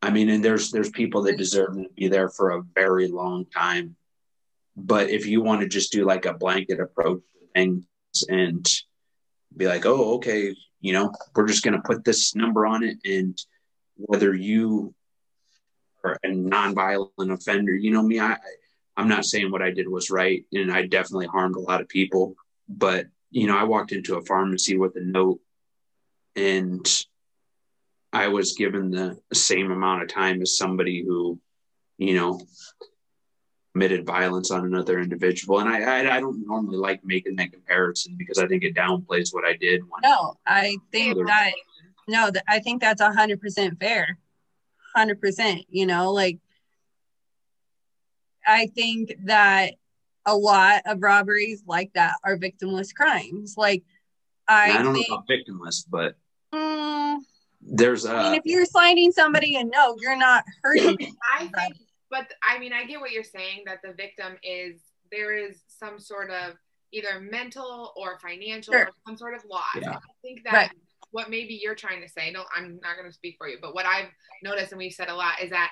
[0.02, 3.46] I mean, and there's there's people that deserve to be there for a very long
[3.46, 3.96] time.
[4.76, 7.84] But if you want to just do like a blanket approach to things
[8.28, 8.66] and
[9.56, 13.38] be like, oh, okay, you know, we're just to put this number on it, and
[13.96, 14.94] whether you
[16.02, 18.38] are a nonviolent offender, you know me, I
[18.96, 21.88] I'm not saying what I did was right, and I definitely harmed a lot of
[21.88, 22.34] people,
[22.68, 25.40] but you know, I walked into a pharmacy with a note
[26.36, 26.86] and
[28.12, 31.40] I was given the same amount of time as somebody who,
[31.98, 32.40] you know,
[33.72, 35.60] committed violence on another individual.
[35.60, 39.32] And I, I, I don't normally like making that comparison because I think it downplays
[39.32, 39.80] what I did.
[40.02, 41.52] No, I think Other- that
[42.08, 44.18] no, th- I think that's a hundred percent fair.
[44.94, 45.64] Hundred percent.
[45.70, 46.38] You know, like
[48.46, 49.74] I think that
[50.26, 53.54] a lot of robberies like that are victimless crimes.
[53.56, 53.84] Like
[54.48, 56.16] I, I don't think, know about victimless, but
[56.52, 57.18] mm,
[57.62, 60.96] there's I mean, if you're sliding somebody and no, you're not hurting.
[61.38, 61.76] I think,
[62.10, 65.98] but I mean, I get what you're saying that the victim is there is some
[65.98, 66.54] sort of
[66.92, 68.86] either mental or financial Sure.
[68.86, 69.62] or some sort of loss.
[69.80, 69.92] Yeah.
[69.96, 70.70] I think that Right.
[71.10, 73.74] what maybe you're trying to say, no, I'm not going to speak for you, but
[73.74, 74.08] what I've
[74.42, 75.70] noticed and we've said a lot is that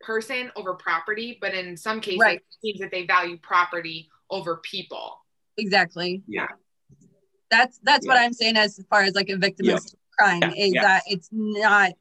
[0.00, 2.38] person over property, but in some cases, Right.
[2.38, 5.24] it seems that they value property over people.
[5.56, 6.22] exactly.
[6.28, 6.46] yeah,
[7.50, 9.98] That's that's what I'm saying as far as like a victimless Yeah.
[10.18, 10.82] Crime Yeah, is yeah.
[10.82, 11.92] that it's not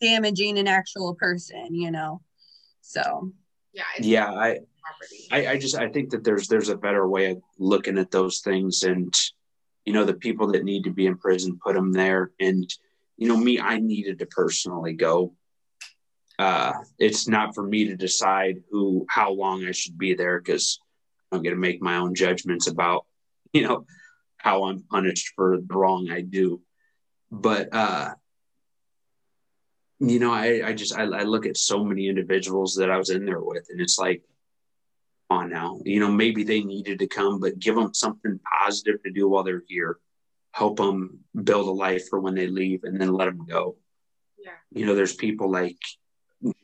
[0.00, 2.20] damaging an actual person, you know.
[2.80, 3.32] So
[3.72, 3.84] Yeah.
[4.00, 4.32] Yeah.
[4.32, 4.60] I.
[5.30, 8.40] I, I just I think that there's there's a better way of looking at those
[8.40, 9.14] things, and
[9.86, 12.32] you know the people that need to be in prison, put them there.
[12.40, 12.68] And
[13.16, 15.34] you know me, I needed to personally go.
[16.38, 20.80] Uh, it's not for me to decide who how long I should be there because
[21.30, 23.06] I'm going to make my own judgments about
[23.52, 23.86] you know
[24.36, 26.60] how I'm punished for the wrong I do.
[27.32, 28.10] But uh,
[29.98, 33.08] you know, I I just I, I look at so many individuals that I was
[33.08, 34.22] in there with, and it's like
[35.30, 35.80] on now.
[35.84, 39.44] You know, maybe they needed to come, but give them something positive to do while
[39.44, 39.98] they're here.
[40.52, 43.76] Help them build a life for when they leave and then let them go.
[44.38, 44.50] Yeah.
[44.70, 45.78] You know, there's people like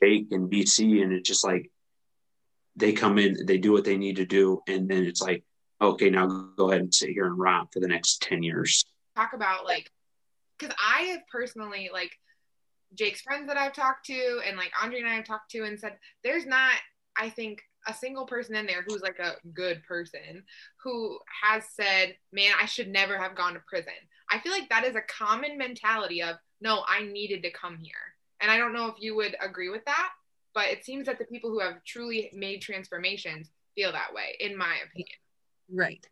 [0.03, 1.71] Jake and BC, and it's just like
[2.77, 5.45] they come in, they do what they need to do, and then it's like,
[5.81, 8.85] okay, now go ahead and sit here and rot for the next 10 years.
[9.17, 9.91] talk about like
[10.59, 12.11] because I have personally like
[12.95, 15.79] Jake's friends that I've talked to and like Andre and I have talked to and
[15.79, 16.75] said there's not
[17.17, 20.45] I think a single person in there who's like a good person
[20.83, 23.95] who has said, "Man, I should never have gone to prison."
[24.31, 28.15] I feel like that is a common mentality of, "No, I needed to come here."
[28.41, 30.13] And I don't know if you would agree with that,
[30.55, 34.57] but it seems that the people who have truly made transformations feel that way in
[34.57, 35.19] my opinion.
[35.71, 36.07] Right.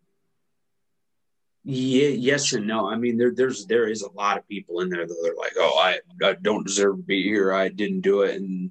[1.69, 2.89] Yeah, yes and no.
[2.89, 5.55] I mean, there, there's there is a lot of people in there that are like,
[5.59, 7.53] "Oh, I, I don't deserve to be here.
[7.53, 8.71] I didn't do it." And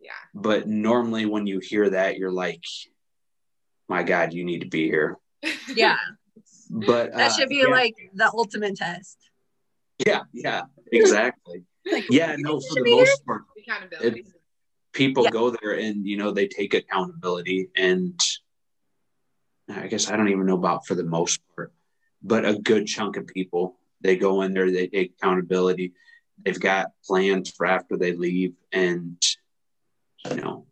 [0.00, 0.12] Yeah.
[0.34, 2.62] but normally when you hear that, you're like,
[3.88, 5.18] "My God, you need to be here."
[5.74, 5.96] Yeah.
[6.70, 9.18] But That uh, should be yeah, like the ultimate test.
[10.06, 11.64] yeah, yeah, exactly.
[11.90, 12.98] Like, Yeah, no, for the be here.
[13.00, 14.26] most part, Accountability.
[14.92, 15.30] people Yeah.
[15.30, 18.20] go there and you know they take accountability and
[19.70, 21.72] i guess i don't even know about for the most part
[22.22, 25.92] but a good chunk of people they go in there they take accountability.
[26.44, 29.20] They've got plans for after they leave and
[30.30, 30.66] you know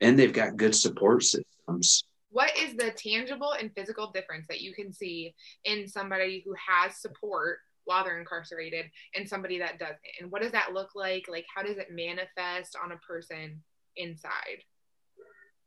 [0.00, 2.04] and they've got good support systems.
[2.30, 5.34] What is the tangible and physical difference that you can see
[5.64, 9.98] in somebody who has support while they're incarcerated and somebody that doesn't?
[10.20, 11.26] And what does that look like?
[11.28, 13.62] Like how does it manifest on a person
[13.96, 14.62] inside?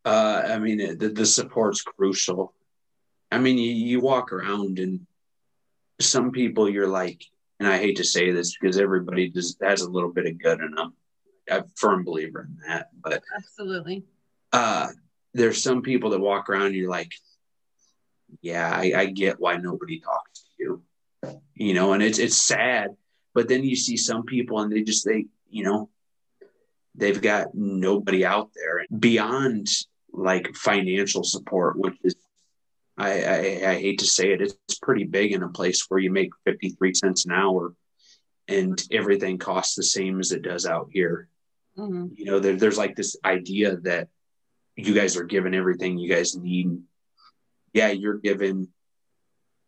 [0.06, 2.54] Uh i mean the, the support's crucial
[3.32, 5.06] i mean you, you walk around and
[6.00, 7.24] some people you're like
[7.60, 10.60] and i hate to say this because everybody just has a little bit of good
[10.62, 10.94] in them
[11.52, 14.04] i'm a firm believer in that but Absolutely.
[14.54, 14.88] uh
[15.34, 17.12] there's some people that walk around and you're like
[18.42, 20.84] yeah I, I get why nobody talks to you
[21.56, 22.96] you know and it's it's sad
[23.34, 25.90] but then you see some people and they just they you know
[26.96, 29.68] they've got nobody out there beyond
[30.12, 32.16] like financial support which is
[33.00, 36.12] I, I i hate to say it it's pretty big in a place where you
[36.12, 37.74] make 53 cents an hour
[38.48, 41.28] and everything costs the same as it does out here
[41.78, 42.12] Mhm.
[42.18, 44.10] you know there, there's like this idea that
[44.76, 46.82] you guys are given everything you guys need
[47.74, 48.68] yeah you're given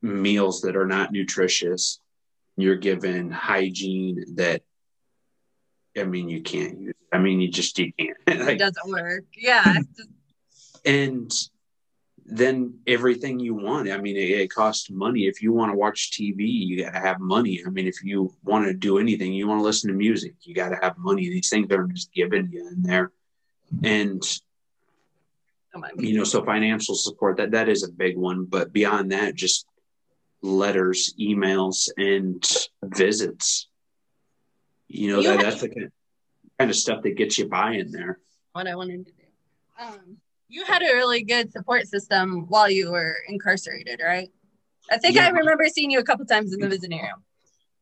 [0.01, 2.01] meals that are not nutritious
[2.57, 4.61] you're given hygiene that
[5.97, 9.25] i mean you can't use i mean you just you can't It doesn't work.
[9.37, 9.75] Yeah.
[10.85, 11.31] and
[12.33, 13.91] then everything you want.
[13.91, 15.27] I mean it, it costs money.
[15.27, 17.61] If you want to watch tv you got to have money.
[17.65, 20.55] I mean if you want to do anything you want to listen to music you
[20.55, 21.29] got to have money.
[21.29, 23.11] These things aren't just given you in there.
[23.83, 24.23] And
[25.97, 28.45] you know so financial support that that is a big one.
[28.45, 29.65] But beyond that just
[30.41, 32.41] letters emails and
[32.81, 33.67] visits.
[34.87, 35.91] You know You that, that's the kind
[36.57, 38.19] kind of stuff that gets you by in there.
[38.53, 39.23] What I wanted to do.
[39.79, 40.17] Um,
[40.51, 44.29] you had a really good support system while you were incarcerated, right?
[44.91, 47.23] I think I remember seeing you a couple times in the visiting room.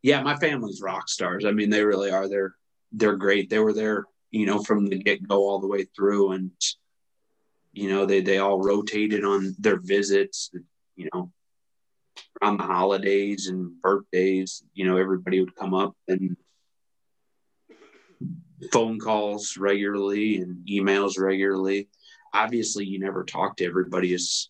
[0.04, 1.46] yeah my family's rock stars.
[1.46, 2.30] I mean they really are.
[2.30, 2.54] They're
[2.92, 3.50] they're great.
[3.50, 6.52] They were there you know from the get-go all the way through and
[7.74, 10.52] you know they they all rotated on their visits
[10.96, 11.32] you know
[12.42, 16.38] around the holidays and birthdays you know everybody would come up and
[18.72, 21.88] phone calls regularly and emails regularly
[22.34, 24.50] obviously you never talk to everybody as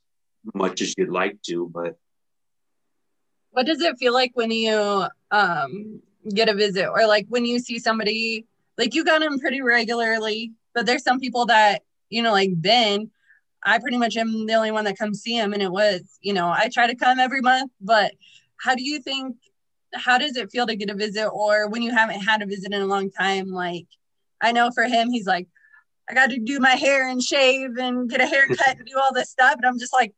[0.54, 1.98] much as you'd like to but
[3.52, 6.02] What does it feel like when you um,
[6.34, 8.46] get a visit or like when you see somebody
[8.80, 13.12] like you got them pretty regularly, but there's some people that, you know, like Ben,
[13.62, 15.52] I pretty much am the only one that comes see him.
[15.52, 18.14] And it was, you know, I try to come every month, but
[18.56, 19.36] how do you think,
[19.94, 22.74] how does it feel to get a visit or when you haven't had a visit
[22.74, 23.50] in a long time?
[23.50, 23.86] Like,
[24.42, 25.48] I know for him, he's like,
[26.10, 29.14] I got to do my hair and shave and get a haircut and do all
[29.14, 29.56] this stuff.
[29.58, 30.14] And I'm just like,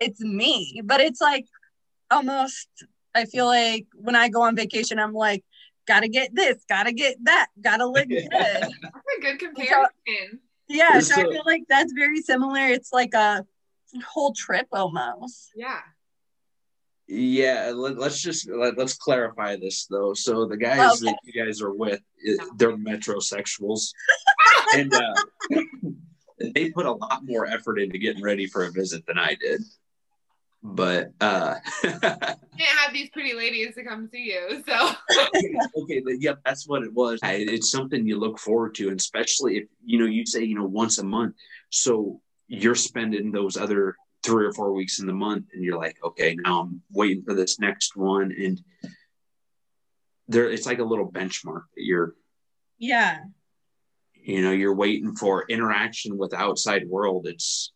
[0.00, 0.82] it's me.
[0.84, 1.46] But it's like
[2.10, 2.68] almost,
[3.14, 5.44] I feel like when I go on vacation, I'm like,
[5.86, 8.28] gotta get this, gotta get that, gotta look good.
[8.30, 12.66] that's a good comparison Yeah, so I feel like that's very similar.
[12.66, 13.44] It's like a
[14.08, 15.52] whole trip almost.
[15.54, 15.80] yeah
[17.06, 20.14] Yeah, let, us just let, us clarify this though.
[20.14, 21.10] So the guys Okay.
[21.12, 23.92] that you guys are with, i- they're metrosexuals,
[24.74, 25.14] and uh,
[26.54, 29.60] they put a lot more effort into getting ready for a visit than I did.
[30.66, 34.92] But uh, can't have these pretty ladies to come see you so
[35.82, 37.20] okay, but yep, that's what it was.
[37.22, 40.54] I- It's something you look forward to, and especially if you know you say you
[40.54, 41.34] know once a month,
[41.68, 43.94] so you're spending those other
[44.24, 47.34] three or four weeks in the month, and you're like, okay, now I'm waiting for
[47.34, 48.60] this next one, and
[50.28, 52.14] there it's like a little benchmark that you're
[52.78, 53.24] Yeah.
[54.14, 57.26] you know you're waiting for interaction with the outside world.
[57.26, 57.72] It's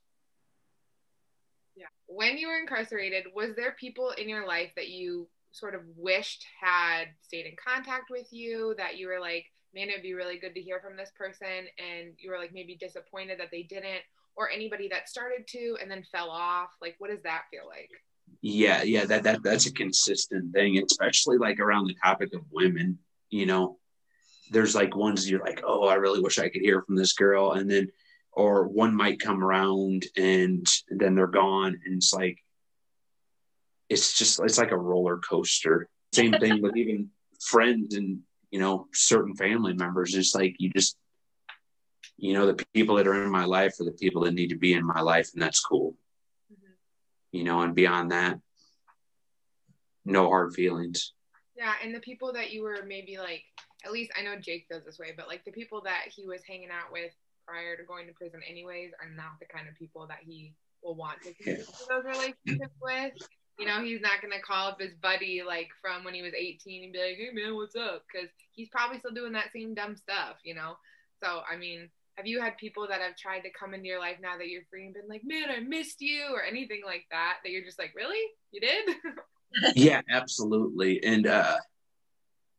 [1.76, 1.88] Yeah.
[2.06, 6.44] When you were incarcerated, was there people in your life that you sort of wished
[6.60, 9.44] had stayed in contact with you that you were like,
[9.74, 12.76] man, it'd be really good to hear from this person, and you were like maybe
[12.76, 14.02] disappointed that they didn't,
[14.38, 16.68] or anybody that started to and then fell off?
[16.80, 17.90] Like, what does that feel like?
[18.40, 22.98] Yeah, yeah, that that that's a consistent thing, especially like around the topic of women.
[23.30, 23.78] You know,
[24.50, 27.52] there's like ones you're like, oh, I really wish I could hear from this girl,
[27.52, 27.88] and then
[28.32, 32.38] or one might come around and then they're gone, and it's like
[33.88, 35.88] it's just it's like a roller coaster.
[36.12, 37.08] Same thing with even
[37.40, 38.20] friends and
[38.52, 40.12] you know certain family members.
[40.12, 40.96] Just like you just
[42.18, 44.58] you know the people that are in my life are the people that need to
[44.58, 45.94] be in my life, and that's cool.
[46.52, 46.72] Mm-hmm.
[47.32, 48.40] You know, and beyond that,
[50.04, 51.12] no hard feelings.
[51.56, 53.42] Yeah, and the people that you were maybe like,
[53.84, 56.40] at least I know Jake does this way, but like the people that he was
[56.46, 57.12] hanging out with
[57.46, 60.94] prior to going to prison, anyways, are not the kind of people that he will
[60.94, 63.12] want to continue those relationships with.
[63.58, 66.84] You know, he's not gonna call up his buddy like from when he was 18
[66.84, 69.96] and be like, "Hey man, what's up?" Because he's probably still doing that same dumb
[69.96, 70.36] stuff.
[70.44, 70.76] You know.
[71.22, 74.16] So I mean, have you had people that have tried to come into your life
[74.20, 77.36] now that you're free and been like, "Man, I missed you," or anything like that?
[77.44, 78.20] That you're just like, "Really?
[78.50, 78.96] You did?"
[79.76, 81.02] yeah, absolutely.
[81.04, 81.56] And uh,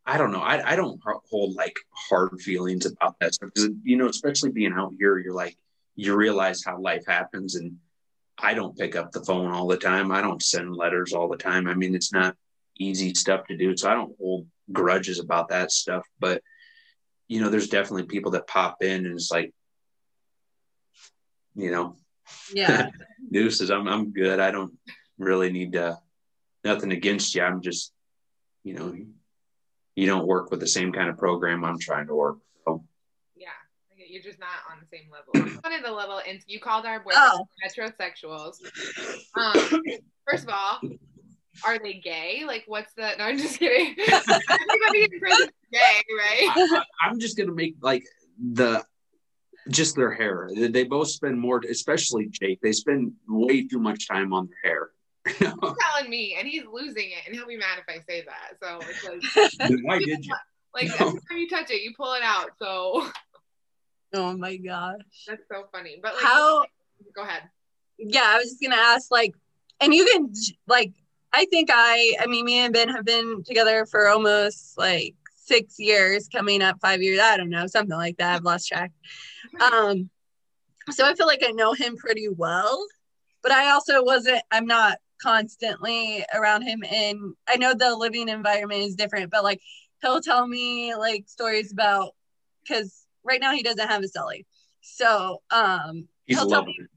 [0.05, 0.39] I don't know.
[0.39, 0.99] I, I don't
[1.30, 5.34] hold like hard feelings about that stuff because you know, especially being out here, you're
[5.34, 5.57] like
[5.95, 7.76] you realize how life happens and
[8.41, 10.10] I don't pick up the phone all the time.
[10.10, 11.68] I don't send letters all the time.
[11.68, 12.38] I mean, it's not
[12.78, 13.76] easy stuff to do.
[13.76, 16.05] So I don't hold grudges about that stuff.
[16.20, 16.41] But,
[17.30, 19.54] you know, there's definitely people that pop in and it's like,
[21.56, 21.96] you know,
[22.54, 22.90] yeah,
[23.32, 24.40] deuces, I'm, I'm good.
[24.40, 24.74] I don't
[25.18, 25.98] really need to,
[26.64, 27.44] nothing against you.
[27.44, 27.94] I'm just,
[28.64, 28.96] you know,
[29.96, 32.38] you don't work with the same kind of program I'm trying to work.
[32.66, 32.84] So
[33.36, 33.50] Yeah,
[33.96, 35.60] you're just not on the same level.
[35.62, 37.48] One of the level, and you called our boyfriends oh.
[37.64, 38.56] metrosexuals.
[39.38, 39.84] Um,
[40.28, 40.80] first of all,
[41.66, 42.43] are they gay?
[42.45, 43.14] Like, what's the?
[43.18, 43.95] No, I'm just kidding.
[44.08, 46.84] Everybody in prison is gay, right?
[47.04, 48.04] I, am just gonna make like
[48.54, 48.84] the
[49.70, 50.50] just their hair.
[50.56, 52.60] They both spend more, especially Jake.
[52.62, 54.89] They spend way too much time on their hair.
[55.28, 58.58] he's telling me, and he's losing it, and he'll be mad if I say that.
[58.62, 60.36] So it's like, why did you?
[60.74, 61.08] Like no.
[61.08, 62.52] every time you touch it, you pull it out.
[62.60, 63.10] So
[64.14, 65.02] Oh my gosh.
[65.28, 66.00] That's so funny.
[66.02, 66.66] But like, how?
[67.16, 67.43] Go ahead.
[67.97, 69.36] Yeah, I was just gonna ask, like,
[69.80, 70.32] and you can
[70.68, 70.93] like,
[71.32, 75.80] I think I, I mean, me and Ben have been together for almost like six
[75.80, 77.20] years, coming up five years.
[77.20, 78.36] I don't know, something like that.
[78.36, 78.92] I've lost track.
[79.62, 80.10] Um,
[80.92, 82.86] so I feel like I know him pretty well,
[83.44, 84.42] but I also wasn't.
[84.52, 89.62] I'm not constantly around him, and I know the living environment is different, but like
[90.02, 92.16] he'll tell me like stories about
[92.62, 94.46] because right now he doesn't have a celly.
[94.82, 96.90] So um he's loving it.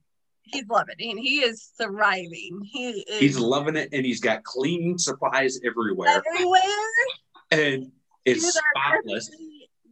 [0.45, 2.61] He's loving it and he is thriving.
[2.64, 6.22] He is he's loving it and he's got cleaning supplies everywhere.
[6.26, 6.61] Everywhere.
[7.51, 7.93] And
[8.24, 9.30] it's spotless.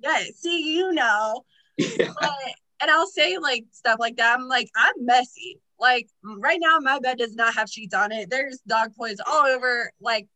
[0.03, 1.45] Yeah, see, you know.
[1.77, 2.13] Yeah.
[2.21, 2.31] But,
[2.83, 4.39] and I'll say like stuff like that.
[4.39, 5.61] I'm like, I'm messy.
[5.79, 8.29] Like right now, my bed does not have sheets on it.
[8.31, 9.91] There's dog toys all over.
[10.01, 10.29] Like,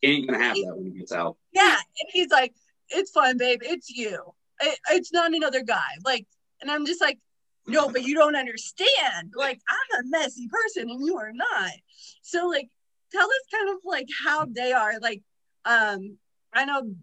[0.00, 1.36] he ain't gonna have that when he gets out.
[1.52, 2.54] Yeah, and he's like,
[2.88, 3.60] "It's fun, babe.
[3.62, 5.90] It's you." it, it's not another guy.
[6.04, 6.26] Like,
[6.60, 7.18] and I'm just like,
[7.70, 9.32] no, but you don't understand.
[9.34, 11.72] Like, I'm a messy person and you are not.
[12.22, 12.68] So, like,
[13.12, 14.98] tell us kind of like how they are.
[15.00, 15.22] Like,
[15.64, 16.16] um,
[16.52, 16.94] I know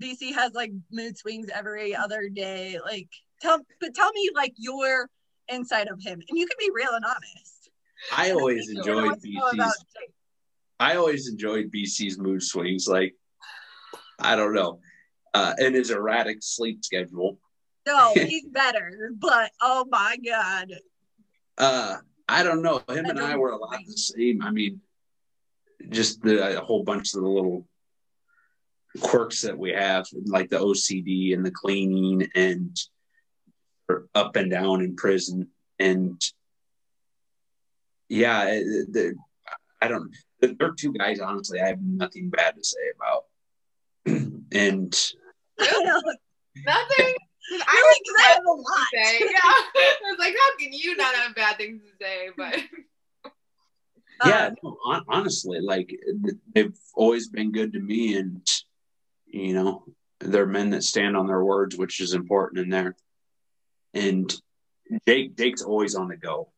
[0.00, 2.78] BC has like mood swings every other day.
[2.84, 3.08] Like,
[3.40, 5.08] tell, but tell me like your
[5.48, 7.70] inside of him, and you can be real and honest.
[8.12, 9.84] I always enjoyed BC's.
[10.78, 12.88] I always enjoyed BC's mood swings.
[12.88, 13.14] Like,
[14.18, 14.80] I don't know
[15.34, 17.38] uh, and his erratic sleep schedule.
[17.90, 20.72] No, he's better, but oh my god.
[21.58, 21.96] Uh,
[22.28, 22.82] I don't know.
[22.88, 24.42] Him and I were a lot the same.
[24.42, 24.80] I mean,
[25.88, 27.66] just the a whole bunch of the little
[29.00, 32.76] quirks that we have, like the OCD and the cleaning and
[34.14, 35.48] up and down in prison.
[35.78, 36.20] And
[38.08, 39.14] yeah, the,
[39.82, 40.14] I don't.
[40.40, 41.20] They're two guys.
[41.20, 43.24] Honestly, I have nothing bad to say about.
[44.52, 45.12] and
[46.64, 47.14] Nothing.
[47.52, 49.18] I was have a lot to say.
[49.20, 52.30] Yeah, I was like, how can you not have bad things to say?
[54.22, 54.76] But yeah, um, no,
[55.08, 55.98] honestly, like
[56.54, 58.46] they've always been good to me, and
[59.26, 59.84] you know,
[60.18, 62.96] they're men that stand on their words, which is important in there.
[63.94, 64.30] And
[65.08, 66.50] Jake, Jake's always on the go.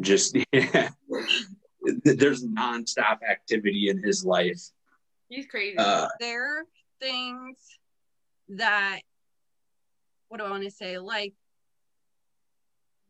[0.00, 0.88] Just yeah,
[1.82, 4.60] there's nonstop activity in his life.
[5.28, 5.76] He's crazy.
[5.76, 6.64] Uh, there are
[6.98, 7.58] things
[8.48, 9.00] that
[10.28, 10.98] what do I want to say?
[10.98, 11.34] Like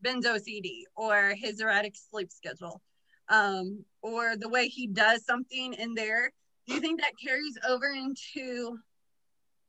[0.01, 2.81] Ben's OCD or his erratic sleep schedule,
[3.29, 6.33] um, or the way he does something in there.
[6.67, 8.79] Do you think that carries over into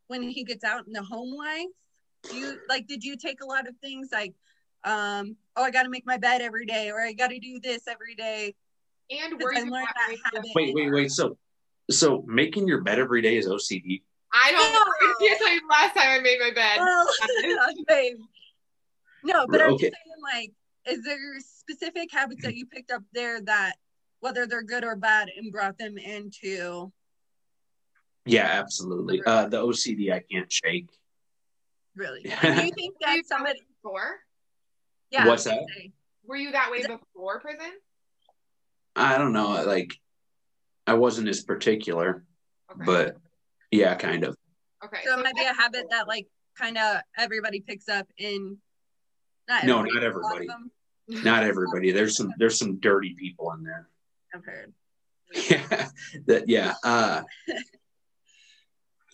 [0.08, 1.68] when he gets out in the home life?
[2.30, 4.34] Do you like did you take a lot of things like
[4.84, 8.16] um oh I gotta make my bed every day or I gotta do this every
[8.16, 8.54] day?
[9.10, 10.52] And were I you learned that that habit.
[10.56, 11.12] Wait, wait, wait.
[11.12, 11.38] So,
[11.90, 14.04] so making your bed every day is OCD.
[14.34, 14.80] I don't know.
[15.02, 16.78] I can't tell you the last time I made my bed.
[16.80, 18.18] Well.
[19.22, 19.90] No, but I'm Okay.
[19.90, 20.52] just saying like
[20.88, 23.74] is there specific habits that you picked up there that
[24.22, 26.90] whether they're good or bad and brought them into
[28.26, 29.22] Yeah, absolutely.
[29.26, 30.88] Uh, the OCD I can't shake.
[31.96, 32.22] really?
[32.24, 32.64] Do Yeah.
[32.64, 34.20] you think Were you that somebody before?
[35.12, 35.68] yeah What's that?
[36.26, 37.72] Were you that way before prison?
[38.96, 39.64] I don't know.
[39.66, 39.94] Like,
[40.88, 42.24] I wasn't as particular,
[42.72, 42.86] Okay.
[42.86, 43.18] but
[43.72, 44.36] yeah, kind of.
[44.84, 45.00] okay.
[45.06, 48.58] So it might be a habit that like kind of everybody picks up in.
[49.48, 50.48] Not No, not but a lot everybody.
[51.08, 51.92] Not everybody.
[51.92, 53.88] There's some there's some dirty people in there.
[54.34, 54.74] I've heard.
[55.34, 55.90] Yeah,
[56.28, 56.74] that yeah.
[56.84, 57.24] Uh,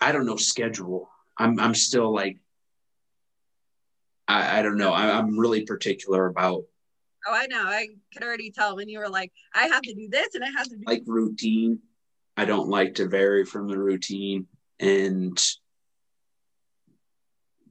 [0.02, 1.10] I don't know schedule.
[1.38, 2.38] I'm I'm still like.
[4.28, 4.92] I, I don't know.
[4.92, 6.64] I, I'm really particular about
[7.28, 7.64] Oh, I know.
[7.64, 10.50] I could already tell when you were like, I have to do this and I
[10.50, 10.84] have to do.
[10.86, 11.80] like routine.
[12.38, 14.48] I don't like to vary from the routine.
[14.80, 15.42] And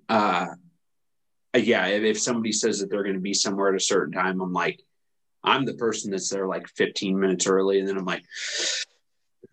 [0.08, 0.46] uh
[1.56, 4.52] yeah, if, if somebody says that they're gonna be somewhere at a certain time, I'm
[4.52, 4.80] like,
[5.42, 8.24] I'm the person that's there like 15 minutes early, and then I'm like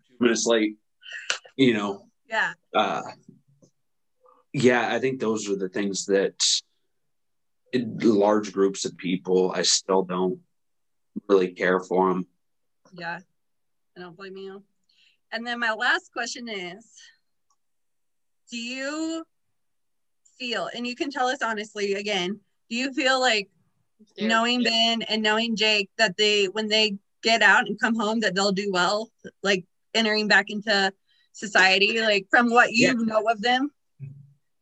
[0.08, 0.76] two minutes late,
[1.56, 2.06] you know.
[2.28, 2.54] yeah.
[2.74, 3.02] Uh
[4.52, 6.34] yeah, I think those are the things that
[7.72, 10.40] in large groups of people, I still don't
[11.28, 12.26] really care for them.
[12.92, 13.20] Yeah.
[13.96, 14.62] I don't blame you.
[15.32, 16.86] And then my last question is
[18.50, 19.24] Do you
[20.38, 23.48] feel, and you can tell us honestly again, do you feel like
[24.06, 24.28] Scared.
[24.28, 28.34] knowing Ben and knowing Jake that they, when they get out and come home, that
[28.34, 29.10] they'll do well,
[29.42, 29.64] like
[29.94, 30.92] entering back into
[31.32, 32.92] society, like from what you Yeah.
[32.94, 33.70] know of them?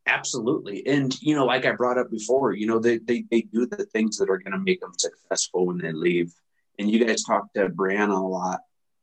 [0.07, 0.87] Absolutely.
[0.87, 3.85] And, you know, like I brought up before, you know, they, they, they do the
[3.87, 6.33] things that are going to make them successful when they leave.
[6.79, 8.61] And you guys talk to Brianna a lot.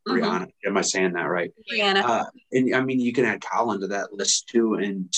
[0.08, 1.52] Brianna, am I saying that right?
[1.72, 2.04] Brianna.
[2.04, 4.76] Uh, and I mean, you can add Colin to that list too.
[4.76, 5.12] And,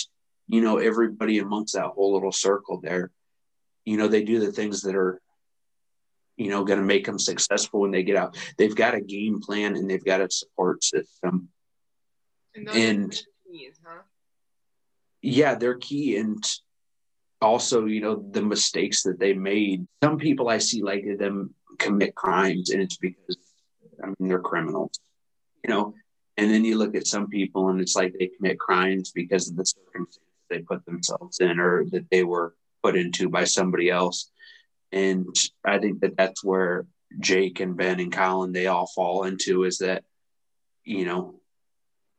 [0.48, 3.12] you know, everybody amongst that whole little circle there,
[3.86, 5.22] you know, they do the things that are,
[6.38, 8.38] you know, going to make them successful when they get out.
[8.58, 11.50] They've got a game plan and they've got a support system.
[12.56, 13.18] And, those and- are
[13.52, 14.02] the keys, huh?
[15.22, 16.18] yeah, they're key.
[16.18, 16.44] And
[17.42, 19.88] also, you know, the mistakes that they made.
[20.04, 23.38] Some people I see like them commit crimes, and it's because,
[24.04, 25.00] I mean, they're criminals,
[25.64, 25.94] you know.
[26.38, 29.58] And then you look at some people, and it's like they commit crimes because of
[29.58, 34.32] the circumstances they put themselves in or that they were put into by somebody else.
[34.92, 35.28] And
[35.66, 36.86] I think that that's where
[37.20, 40.04] Jake and Ben and Colin they all fall into is that,
[40.84, 41.36] you know,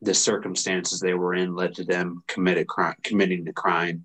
[0.02, 4.04] the circumstances they were in led to them commit a crime, committing the crime,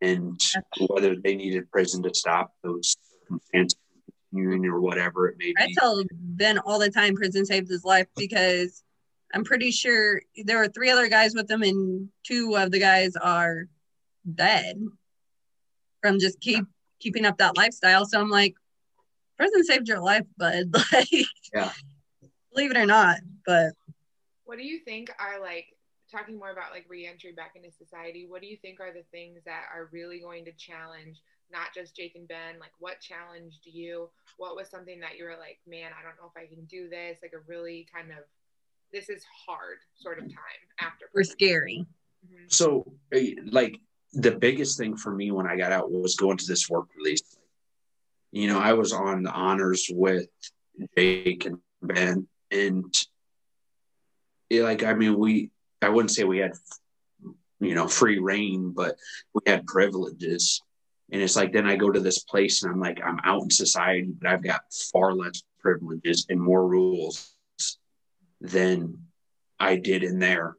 [0.00, 0.40] and
[0.88, 3.78] whether they needed prison to stop those circumstances
[4.32, 5.54] from continuing or whatever it may be.
[5.58, 8.82] I tell Ben all the time prison saved his life because
[9.34, 13.16] I'm pretty sure there were three other guys with him and two of the guys
[13.16, 13.66] are
[14.34, 14.76] dead
[16.00, 16.64] from just keep
[17.00, 18.06] keeping up that lifestyle.
[18.06, 18.54] So I'm like,
[19.36, 20.72] prison saved your life, bud.
[20.92, 21.08] Like
[21.54, 21.72] Yeah.
[22.54, 23.18] believe it or not.
[23.46, 23.72] But
[24.44, 25.66] What do you think are like
[26.10, 28.26] talking more about like reentry back into society?
[28.28, 31.18] What do you think are the things that are really going to challenge
[31.52, 32.58] not just Jake and Ben?
[32.60, 34.08] Like, what challenged you?
[34.38, 36.88] What was something that you were like, man, I don't know if I can do
[36.88, 37.18] this?
[37.22, 38.18] Like, a really kind of
[38.92, 41.06] this is hard sort of time after.
[41.14, 41.32] we're prison.
[41.32, 41.86] scary.
[42.26, 42.52] Mhm.
[42.52, 43.78] So, eh, like,
[44.12, 47.22] the biggest thing for me when I got out was going to this work release.
[48.32, 50.26] You know, I was on the honors with
[50.96, 52.94] Jake and Ben, and
[54.50, 55.50] eh, like, I mean, we,
[55.80, 56.52] I wouldn't say we had,
[57.60, 58.96] you know, free reign, but
[59.34, 60.62] we had privileges.
[61.12, 63.50] And it's like, then I go to this place and I'm like, I'm out in
[63.50, 67.34] society, but I've got far less privileges and more rules
[68.40, 68.98] than
[69.60, 70.56] I did in there.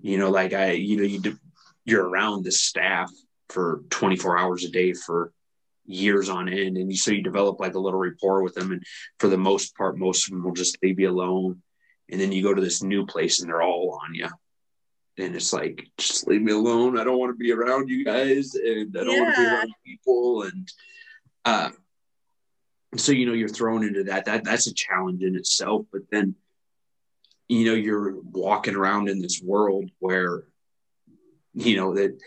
[0.00, 1.36] You know, like I, you know, you do,
[1.84, 3.10] you're around the staff
[3.48, 5.32] for 24 hours a day for
[5.84, 8.72] years on end, and you, so you develop like a little rapport with them.
[8.72, 8.82] And
[9.18, 11.62] for the most part, most of them will just leave you alone.
[12.08, 14.28] And then you go to this new place, and they're all on you.
[15.18, 16.98] And it's like, just leave me alone.
[16.98, 19.72] I don't want to be around you guys, and I don't want to be around
[19.84, 20.42] people.
[20.42, 20.72] And
[21.44, 21.70] uh,
[22.96, 24.26] so you know, you're thrown into that.
[24.26, 25.86] That that's a challenge in itself.
[25.90, 26.34] But then
[27.48, 30.44] you know you're walking around in this world where
[31.54, 32.18] you know that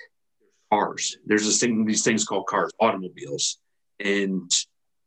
[0.72, 3.58] cars there's this thing these things called cars automobiles
[4.00, 4.50] and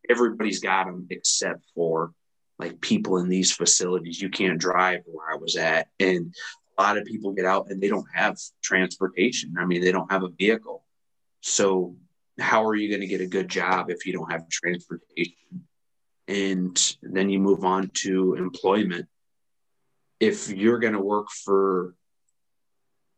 [0.09, 2.12] everybody's got them except for
[2.59, 6.35] like people in these facilities you can't drive where i was at and
[6.78, 9.54] a lot of people get out and they don't have transportation.
[9.58, 10.84] I mean, they don't have a vehicle.
[11.40, 11.96] So,
[12.38, 15.66] how are you going to get a good job if you don't have transportation?
[16.28, 19.06] And then you move on to employment.
[20.18, 21.94] If you're going to work for,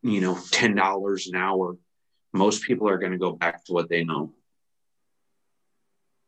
[0.02, 1.76] you know, $10 an hour,
[2.32, 4.32] most people are going to go back to what they know.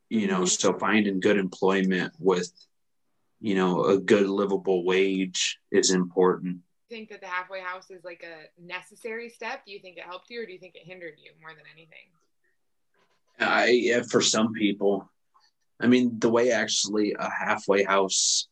[0.09, 2.49] You know, so finding good employment with,
[3.41, 6.59] you know, a good livable wage is important
[6.89, 9.65] think that the halfway house is like a necessary step?
[9.65, 11.65] Do you think it helped you or do you think it hindered you more than
[11.71, 11.97] anything?
[13.39, 15.09] I yeah, for some people.
[15.79, 18.47] I mean, the way actually a halfway house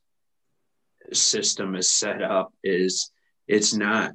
[1.13, 3.11] system is set up is
[3.47, 4.13] it's not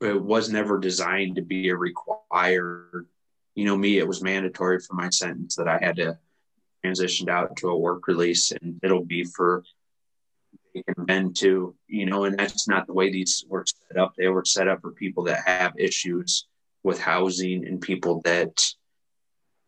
[0.00, 3.06] it was never designed to be a required
[3.54, 6.16] you know me it was mandatory for my sentence that i had to
[6.84, 9.64] transitioned out to a work release and it'll be for
[10.74, 14.14] and men too, you know, and that's not the way these were set up.
[14.16, 16.46] They were set up for people that have issues
[16.82, 18.62] with housing and people that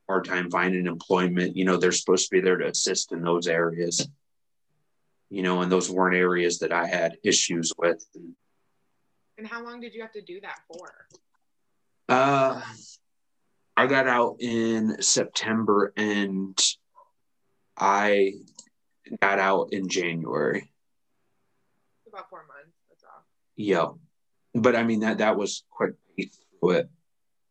[0.09, 1.57] hard time finding employment.
[1.57, 4.09] You know, they're supposed to be there to assist in those areas.
[5.29, 8.05] You know, and those weren't areas that I had issues with.
[9.39, 10.93] And how long did you have to do that for?
[12.09, 12.61] Uh,
[13.77, 16.59] I got out in September and
[17.77, 18.35] I
[19.23, 20.71] got out in January
[22.13, 22.77] about four months.
[22.89, 23.25] That's all.
[23.57, 23.89] Yeah,
[24.55, 25.95] but I mean that that was quick
[26.61, 26.91] through it.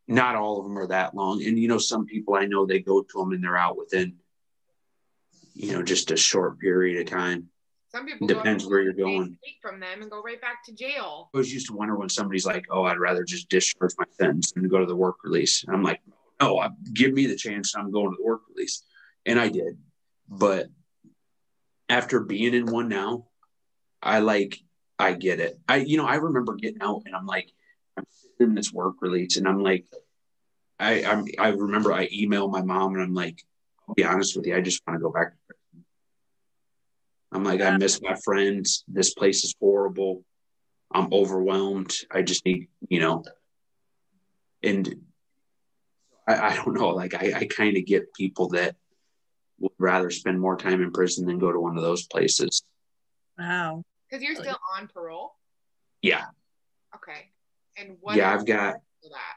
[0.07, 2.80] Not all of them are that long, and you know some people I know they
[2.80, 4.16] go to them and they're out within,
[5.53, 7.49] you know, just a short period of time.
[7.91, 9.38] Some people depends where you're going.
[9.43, 11.30] Take from them and go right back to jail.
[11.34, 14.53] I was used to wonder when somebody's like, "Oh, I'd rather just discharge my sentence
[14.55, 16.01] and go to the work release." And I'm like,
[16.39, 17.76] "No, give me the chance.
[17.76, 18.84] I'm going to the work release,"
[19.26, 19.78] and I did.
[20.28, 20.70] But
[21.88, 23.28] after being in one now,
[24.02, 24.60] I like
[24.97, 25.60] I get it.
[25.68, 27.52] I you know I remember getting out and I'm like
[27.97, 29.86] I'm sitting in this work release and I'm like
[30.80, 33.41] I I'm, I remember I emailed my mom and I'm like
[33.88, 35.34] I'll be honest with you I just want to go back.
[37.32, 38.84] I'm like I miss my friends.
[38.88, 40.24] This place is horrible.
[40.91, 41.93] I'm overwhelmed.
[42.12, 43.24] I just need you know
[44.64, 44.93] and
[46.28, 48.76] I, I don't know like I, I kind of get people that
[49.60, 52.64] would rather spend more time in prison than go to one of those places.
[53.38, 53.84] Wow.
[54.10, 55.36] Because you're still on parole.
[56.01, 56.26] Yeah.
[56.95, 57.30] Okay.
[57.78, 58.16] And what?
[58.16, 58.76] Yeah, I've got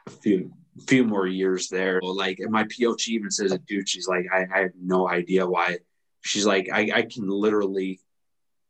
[0.07, 0.51] a few
[0.87, 1.99] few more years there.
[2.01, 3.87] Like my POC even says it, dude.
[3.87, 5.77] She's like, I, I have no idea why.
[6.21, 7.99] She's like, I, I can literally,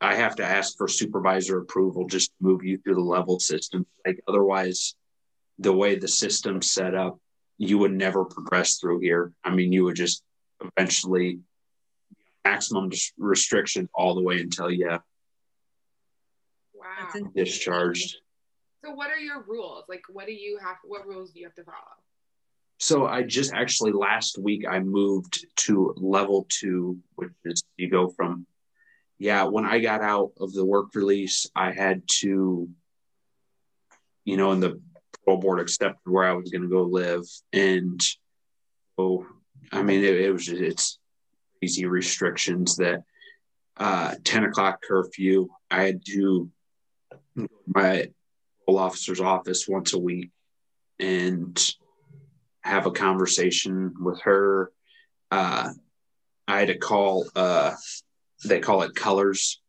[0.01, 3.85] I have to ask for supervisor approval just to move you through the level system.
[4.05, 4.95] Like otherwise,
[5.59, 7.19] the way the system's set up,
[7.57, 9.31] you would never progress through here.
[9.43, 10.23] I mean, you would just
[10.61, 11.39] eventually
[12.43, 14.99] maximum restriction all the way until you
[16.83, 17.29] Wow.
[17.35, 18.17] Discharged.
[18.83, 19.85] So what are your rules?
[19.87, 21.77] Like what do you have what rules do you have to follow?
[22.79, 28.09] So I just actually last week I moved to level two, which is you go
[28.09, 28.45] from
[29.23, 32.67] yeah, when I got out of the work release, I had to,
[34.25, 34.81] you know, and the
[35.23, 37.23] parole board accepted where I was going to go live.
[37.53, 38.01] And
[38.97, 39.25] oh,
[39.71, 40.99] I mean, it, it was just, it's
[41.61, 43.03] easy restrictions that
[43.77, 45.47] uh, 10 o'clock curfew.
[45.71, 46.49] I had to
[47.67, 48.09] my
[48.67, 50.31] officer's office once a week
[50.99, 51.73] and
[52.61, 54.71] have a conversation with her.
[55.31, 55.69] Uh,
[56.47, 57.73] I had to call, uh,
[58.45, 59.61] they call it colors,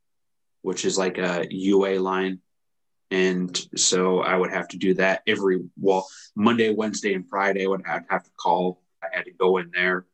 [0.63, 2.41] which is like a UA line.
[3.11, 7.69] And so I would have to do that every, well, Monday, Wednesday, and Friday, I
[7.69, 8.81] would have, have to call.
[9.03, 10.07] I had to go in there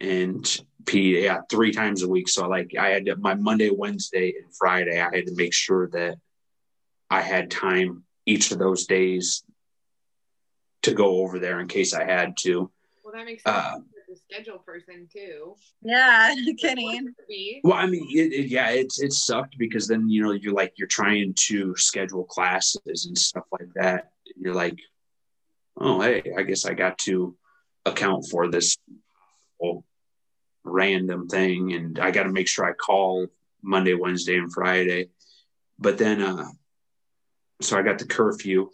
[0.00, 2.28] and pee, yeah, three times a week.
[2.28, 5.88] So like I had to, my Monday, Wednesday, and Friday, I had to make sure
[5.90, 6.18] that
[7.10, 9.44] I had time each of those days
[10.82, 12.70] to go over there in case I had to.
[13.04, 13.56] Well, that makes sense.
[13.56, 13.78] Uh,
[14.08, 15.54] the schedule person too.
[15.82, 17.14] Yeah, kidding.
[17.64, 20.74] Well, I mean, it, it, yeah, it's it sucked because then you know you're like
[20.76, 24.10] you're trying to schedule classes and stuff like that.
[24.36, 24.78] You're like,
[25.76, 27.36] oh, hey, I guess I got to
[27.84, 28.76] account for this
[30.64, 33.26] random thing, and I got to make sure I call
[33.62, 35.10] Monday, Wednesday, and Friday.
[35.78, 36.48] But then, uh,
[37.60, 38.70] so I got the curfew.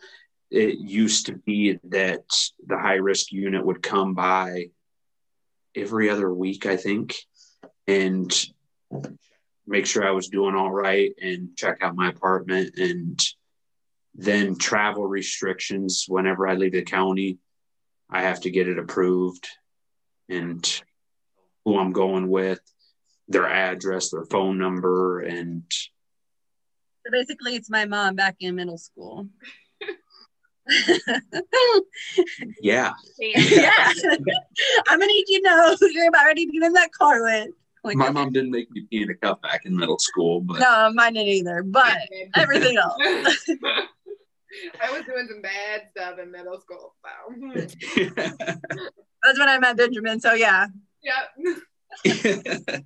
[0.51, 2.25] It used to be that
[2.67, 4.71] the high risk unit would come by
[5.75, 7.17] every other week, I think,
[7.87, 8.31] and
[9.67, 13.23] make sure I was doing all right and check out my apartment and
[14.15, 17.39] then travel restrictions whenever I leave the county.
[18.11, 19.49] I have to get it approved
[20.29, 20.83] and
[21.65, 22.61] who I'm going with,
[23.29, 25.63] their address, their phone number, and
[27.05, 29.29] So basically, it's my mom back in middle school.
[32.61, 32.93] Yeah.
[33.19, 33.93] yeah.
[34.89, 37.23] I'm gonna need you to know who you're about ready to get in that car
[37.23, 37.49] with.
[37.85, 40.61] Like, My mom didn't make me pee in a cup back in middle school, but
[40.61, 41.99] no, mine didn't either, but
[42.37, 42.97] everything else.
[44.81, 46.95] I was doing some bad stuff in middle school.
[47.03, 48.07] So.
[49.25, 50.21] That's when I met Benjamin.
[50.21, 50.69] So yeah.
[52.05, 52.85] Yep.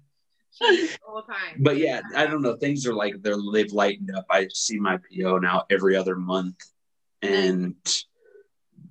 [1.06, 1.56] All the time.
[1.58, 2.56] but yeah, I don't know.
[2.56, 4.26] Things are like they're they've lightened up.
[4.30, 6.56] I see my PO now every other month,
[7.22, 7.74] and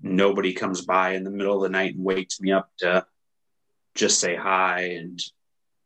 [0.01, 3.05] nobody comes by in the middle of the night and wakes me up to
[3.95, 5.19] just say hi and,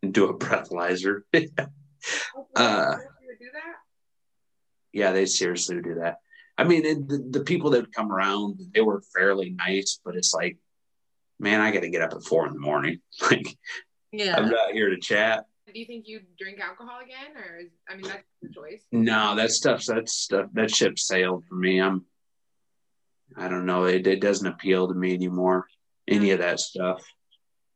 [0.04, 1.22] and do a breathalyzer.
[2.56, 3.76] Uh, you would do that?
[4.94, 6.20] yeah, they seriously do that.
[6.58, 10.16] I mean, it, the, the people that would come around, they were fairly nice, but
[10.16, 10.58] it's like,
[11.42, 13.02] man, I got to get up at four in the morning.
[13.30, 13.58] Like,
[14.14, 14.38] Yeah.
[14.38, 15.46] I'm not here to chat.
[15.74, 18.84] Do you think you drink alcohol again, or is, I mean that's your choice?
[18.92, 21.80] No, that stuff, that stuff, that ship sailed for me.
[21.80, 22.06] I'm,
[23.38, 23.86] I don't know.
[23.86, 25.68] It, it doesn't appeal to me anymore.
[26.08, 27.04] Any of that stuff.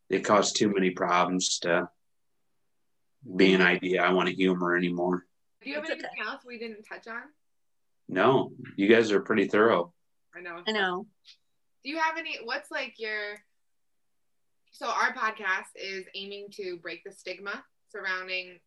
[0.09, 1.89] It caused too many problems to
[3.35, 5.25] be an idea I want to humor anymore.
[5.61, 6.01] Do you have It's okay.
[6.03, 7.21] anything else we didn't touch on?
[8.09, 9.93] No, you guys are pretty thorough.
[10.35, 10.61] I know.
[10.67, 11.07] I know.
[11.83, 12.37] Do you have any?
[12.43, 13.37] What's like your?
[14.71, 17.63] So our podcast is aiming to break the stigma
[17.93, 18.59] surrounding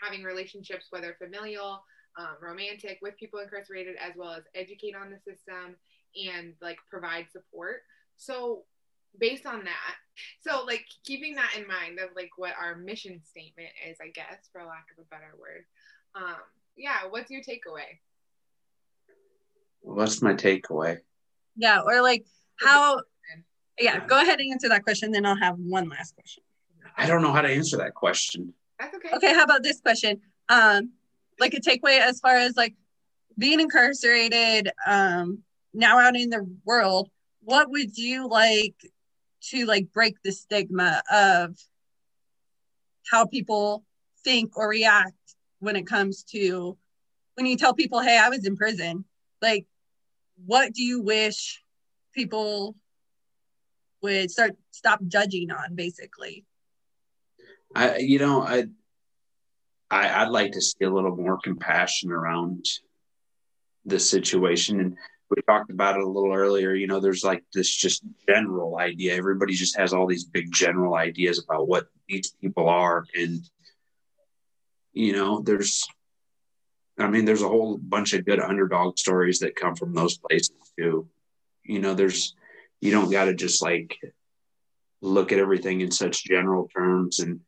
[0.00, 1.82] having relationships, whether familial,
[2.18, 5.76] um, romantic, with people incarcerated, as well as educate on the system
[6.16, 7.82] and like provide support.
[8.16, 8.62] So
[9.18, 9.94] based on that,
[10.40, 14.48] so like keeping that in mind of like what our mission statement is, I guess,
[14.52, 15.64] for lack of a better word.
[16.14, 16.36] Um,
[16.76, 17.98] yeah, what's your takeaway?
[19.80, 20.98] What's my takeaway?
[21.56, 21.80] Yeah.
[21.84, 22.24] Or like
[22.60, 23.00] how
[23.78, 26.42] yeah, go ahead and answer that question, then I'll have one last question.
[26.96, 28.52] I don't know how to answer that question.
[28.78, 29.10] That's okay.
[29.14, 30.20] Okay, how about this question?
[30.48, 30.92] Um,
[31.38, 32.74] like a takeaway as far as like
[33.36, 35.42] being incarcerated, um,
[35.74, 37.10] now out in the world,
[37.42, 38.74] what would you like
[39.50, 41.56] to like break the stigma of
[43.10, 43.84] how people
[44.24, 45.12] think or react
[45.60, 46.76] when it comes to
[47.34, 49.04] when you tell people, hey, I was in prison?
[49.40, 49.66] Like,
[50.44, 51.62] what do you wish
[52.12, 52.74] people
[54.02, 56.44] would start stop judging on basically?
[57.78, 58.64] I, you know, I,
[59.88, 62.66] I, I'd like to see a little more compassion around
[63.84, 64.80] the situation.
[64.80, 64.96] And
[65.30, 66.74] we talked about it a little earlier.
[66.74, 69.14] You know, there's like this just general idea.
[69.14, 73.04] Everybody just has all these big general ideas about what these people are.
[73.14, 73.48] And,
[74.92, 75.86] you know, there's,
[76.98, 80.56] I mean, there's a whole bunch of good underdog stories that come from those places
[80.76, 81.08] too.
[81.62, 82.34] You know, there's,
[82.80, 83.96] you don't got to just like
[85.00, 87.38] look at everything in such general terms and,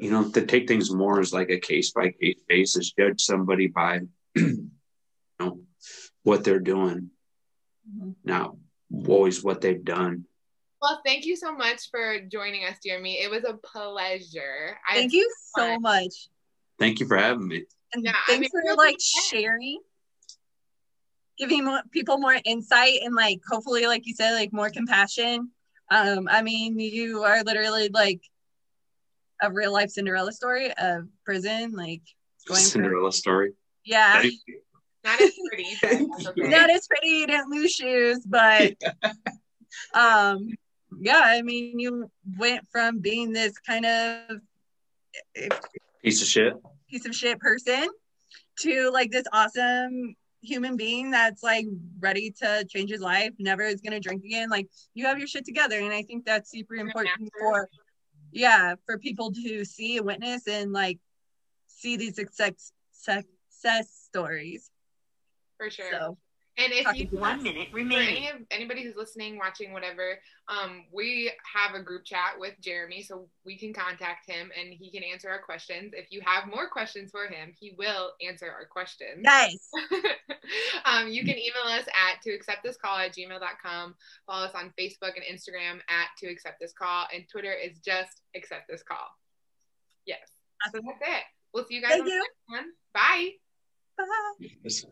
[0.00, 3.66] you know, to take things more as like a case by case basis, judge somebody
[3.66, 4.00] by,
[4.34, 4.70] you
[5.38, 5.60] know,
[6.22, 7.10] what they're doing,
[8.24, 8.56] not
[9.06, 10.24] always what they've done.
[10.80, 13.18] Well, thank you so much for joining us, Jeremy.
[13.20, 14.78] It was a pleasure.
[14.88, 15.82] I- Thank you so fun.
[15.82, 16.28] much.
[16.78, 17.64] Thank you for having me.
[17.92, 19.02] And Yeah, I thanks mean, for really like good.
[19.02, 19.80] sharing,
[21.36, 25.50] giving more, people more insight and like hopefully, like you said, like more compassion.
[25.90, 28.22] Um, I mean, you are literally like
[29.42, 32.02] a real life Cinderella story of prison, like
[32.46, 33.52] going from Cinderella story.
[33.84, 34.14] yeah.
[34.22, 34.60] Thank you.
[35.02, 35.66] Not as pretty.
[35.80, 36.48] that's okay.
[36.48, 38.72] Not as pretty, you didn't lose shoes, but
[39.94, 40.48] um,
[41.00, 41.22] yeah.
[41.24, 44.40] I mean, you went from being this kind of
[46.02, 46.54] Piece of shit.
[46.88, 47.88] piece of shit person
[48.60, 51.66] to like this awesome human being that's like
[51.98, 54.48] ready to change his life, never is gonna drink again.
[54.48, 55.78] Like you have your shit together.
[55.78, 57.68] And I think that's super important for
[58.32, 60.98] yeah, for people to see and witness and like
[61.66, 64.70] see these success success stories.
[65.56, 65.90] for sure.
[65.90, 66.18] So
[66.60, 68.16] and if you One minute for remaining.
[68.16, 73.02] any of anybody who's listening, watching, whatever, um, we have a group chat with Jeremy,
[73.02, 75.92] so we can contact him and he can answer our questions.
[75.96, 79.22] If you have more questions for him, he will answer our questions.
[79.22, 79.70] nice.
[80.84, 83.94] um, you can email us at to accept this call at gmail.com.
[84.26, 88.20] Follow us on Facebook and Instagram at to accept this call, and Twitter is just
[88.34, 89.08] accept this call.
[90.06, 90.20] Yes.
[90.72, 91.22] So that's it.
[91.54, 92.66] We'll see you guys Thank on the next one.
[92.92, 93.30] Bye.
[93.96, 94.48] Bye.
[94.62, 94.84] Yes.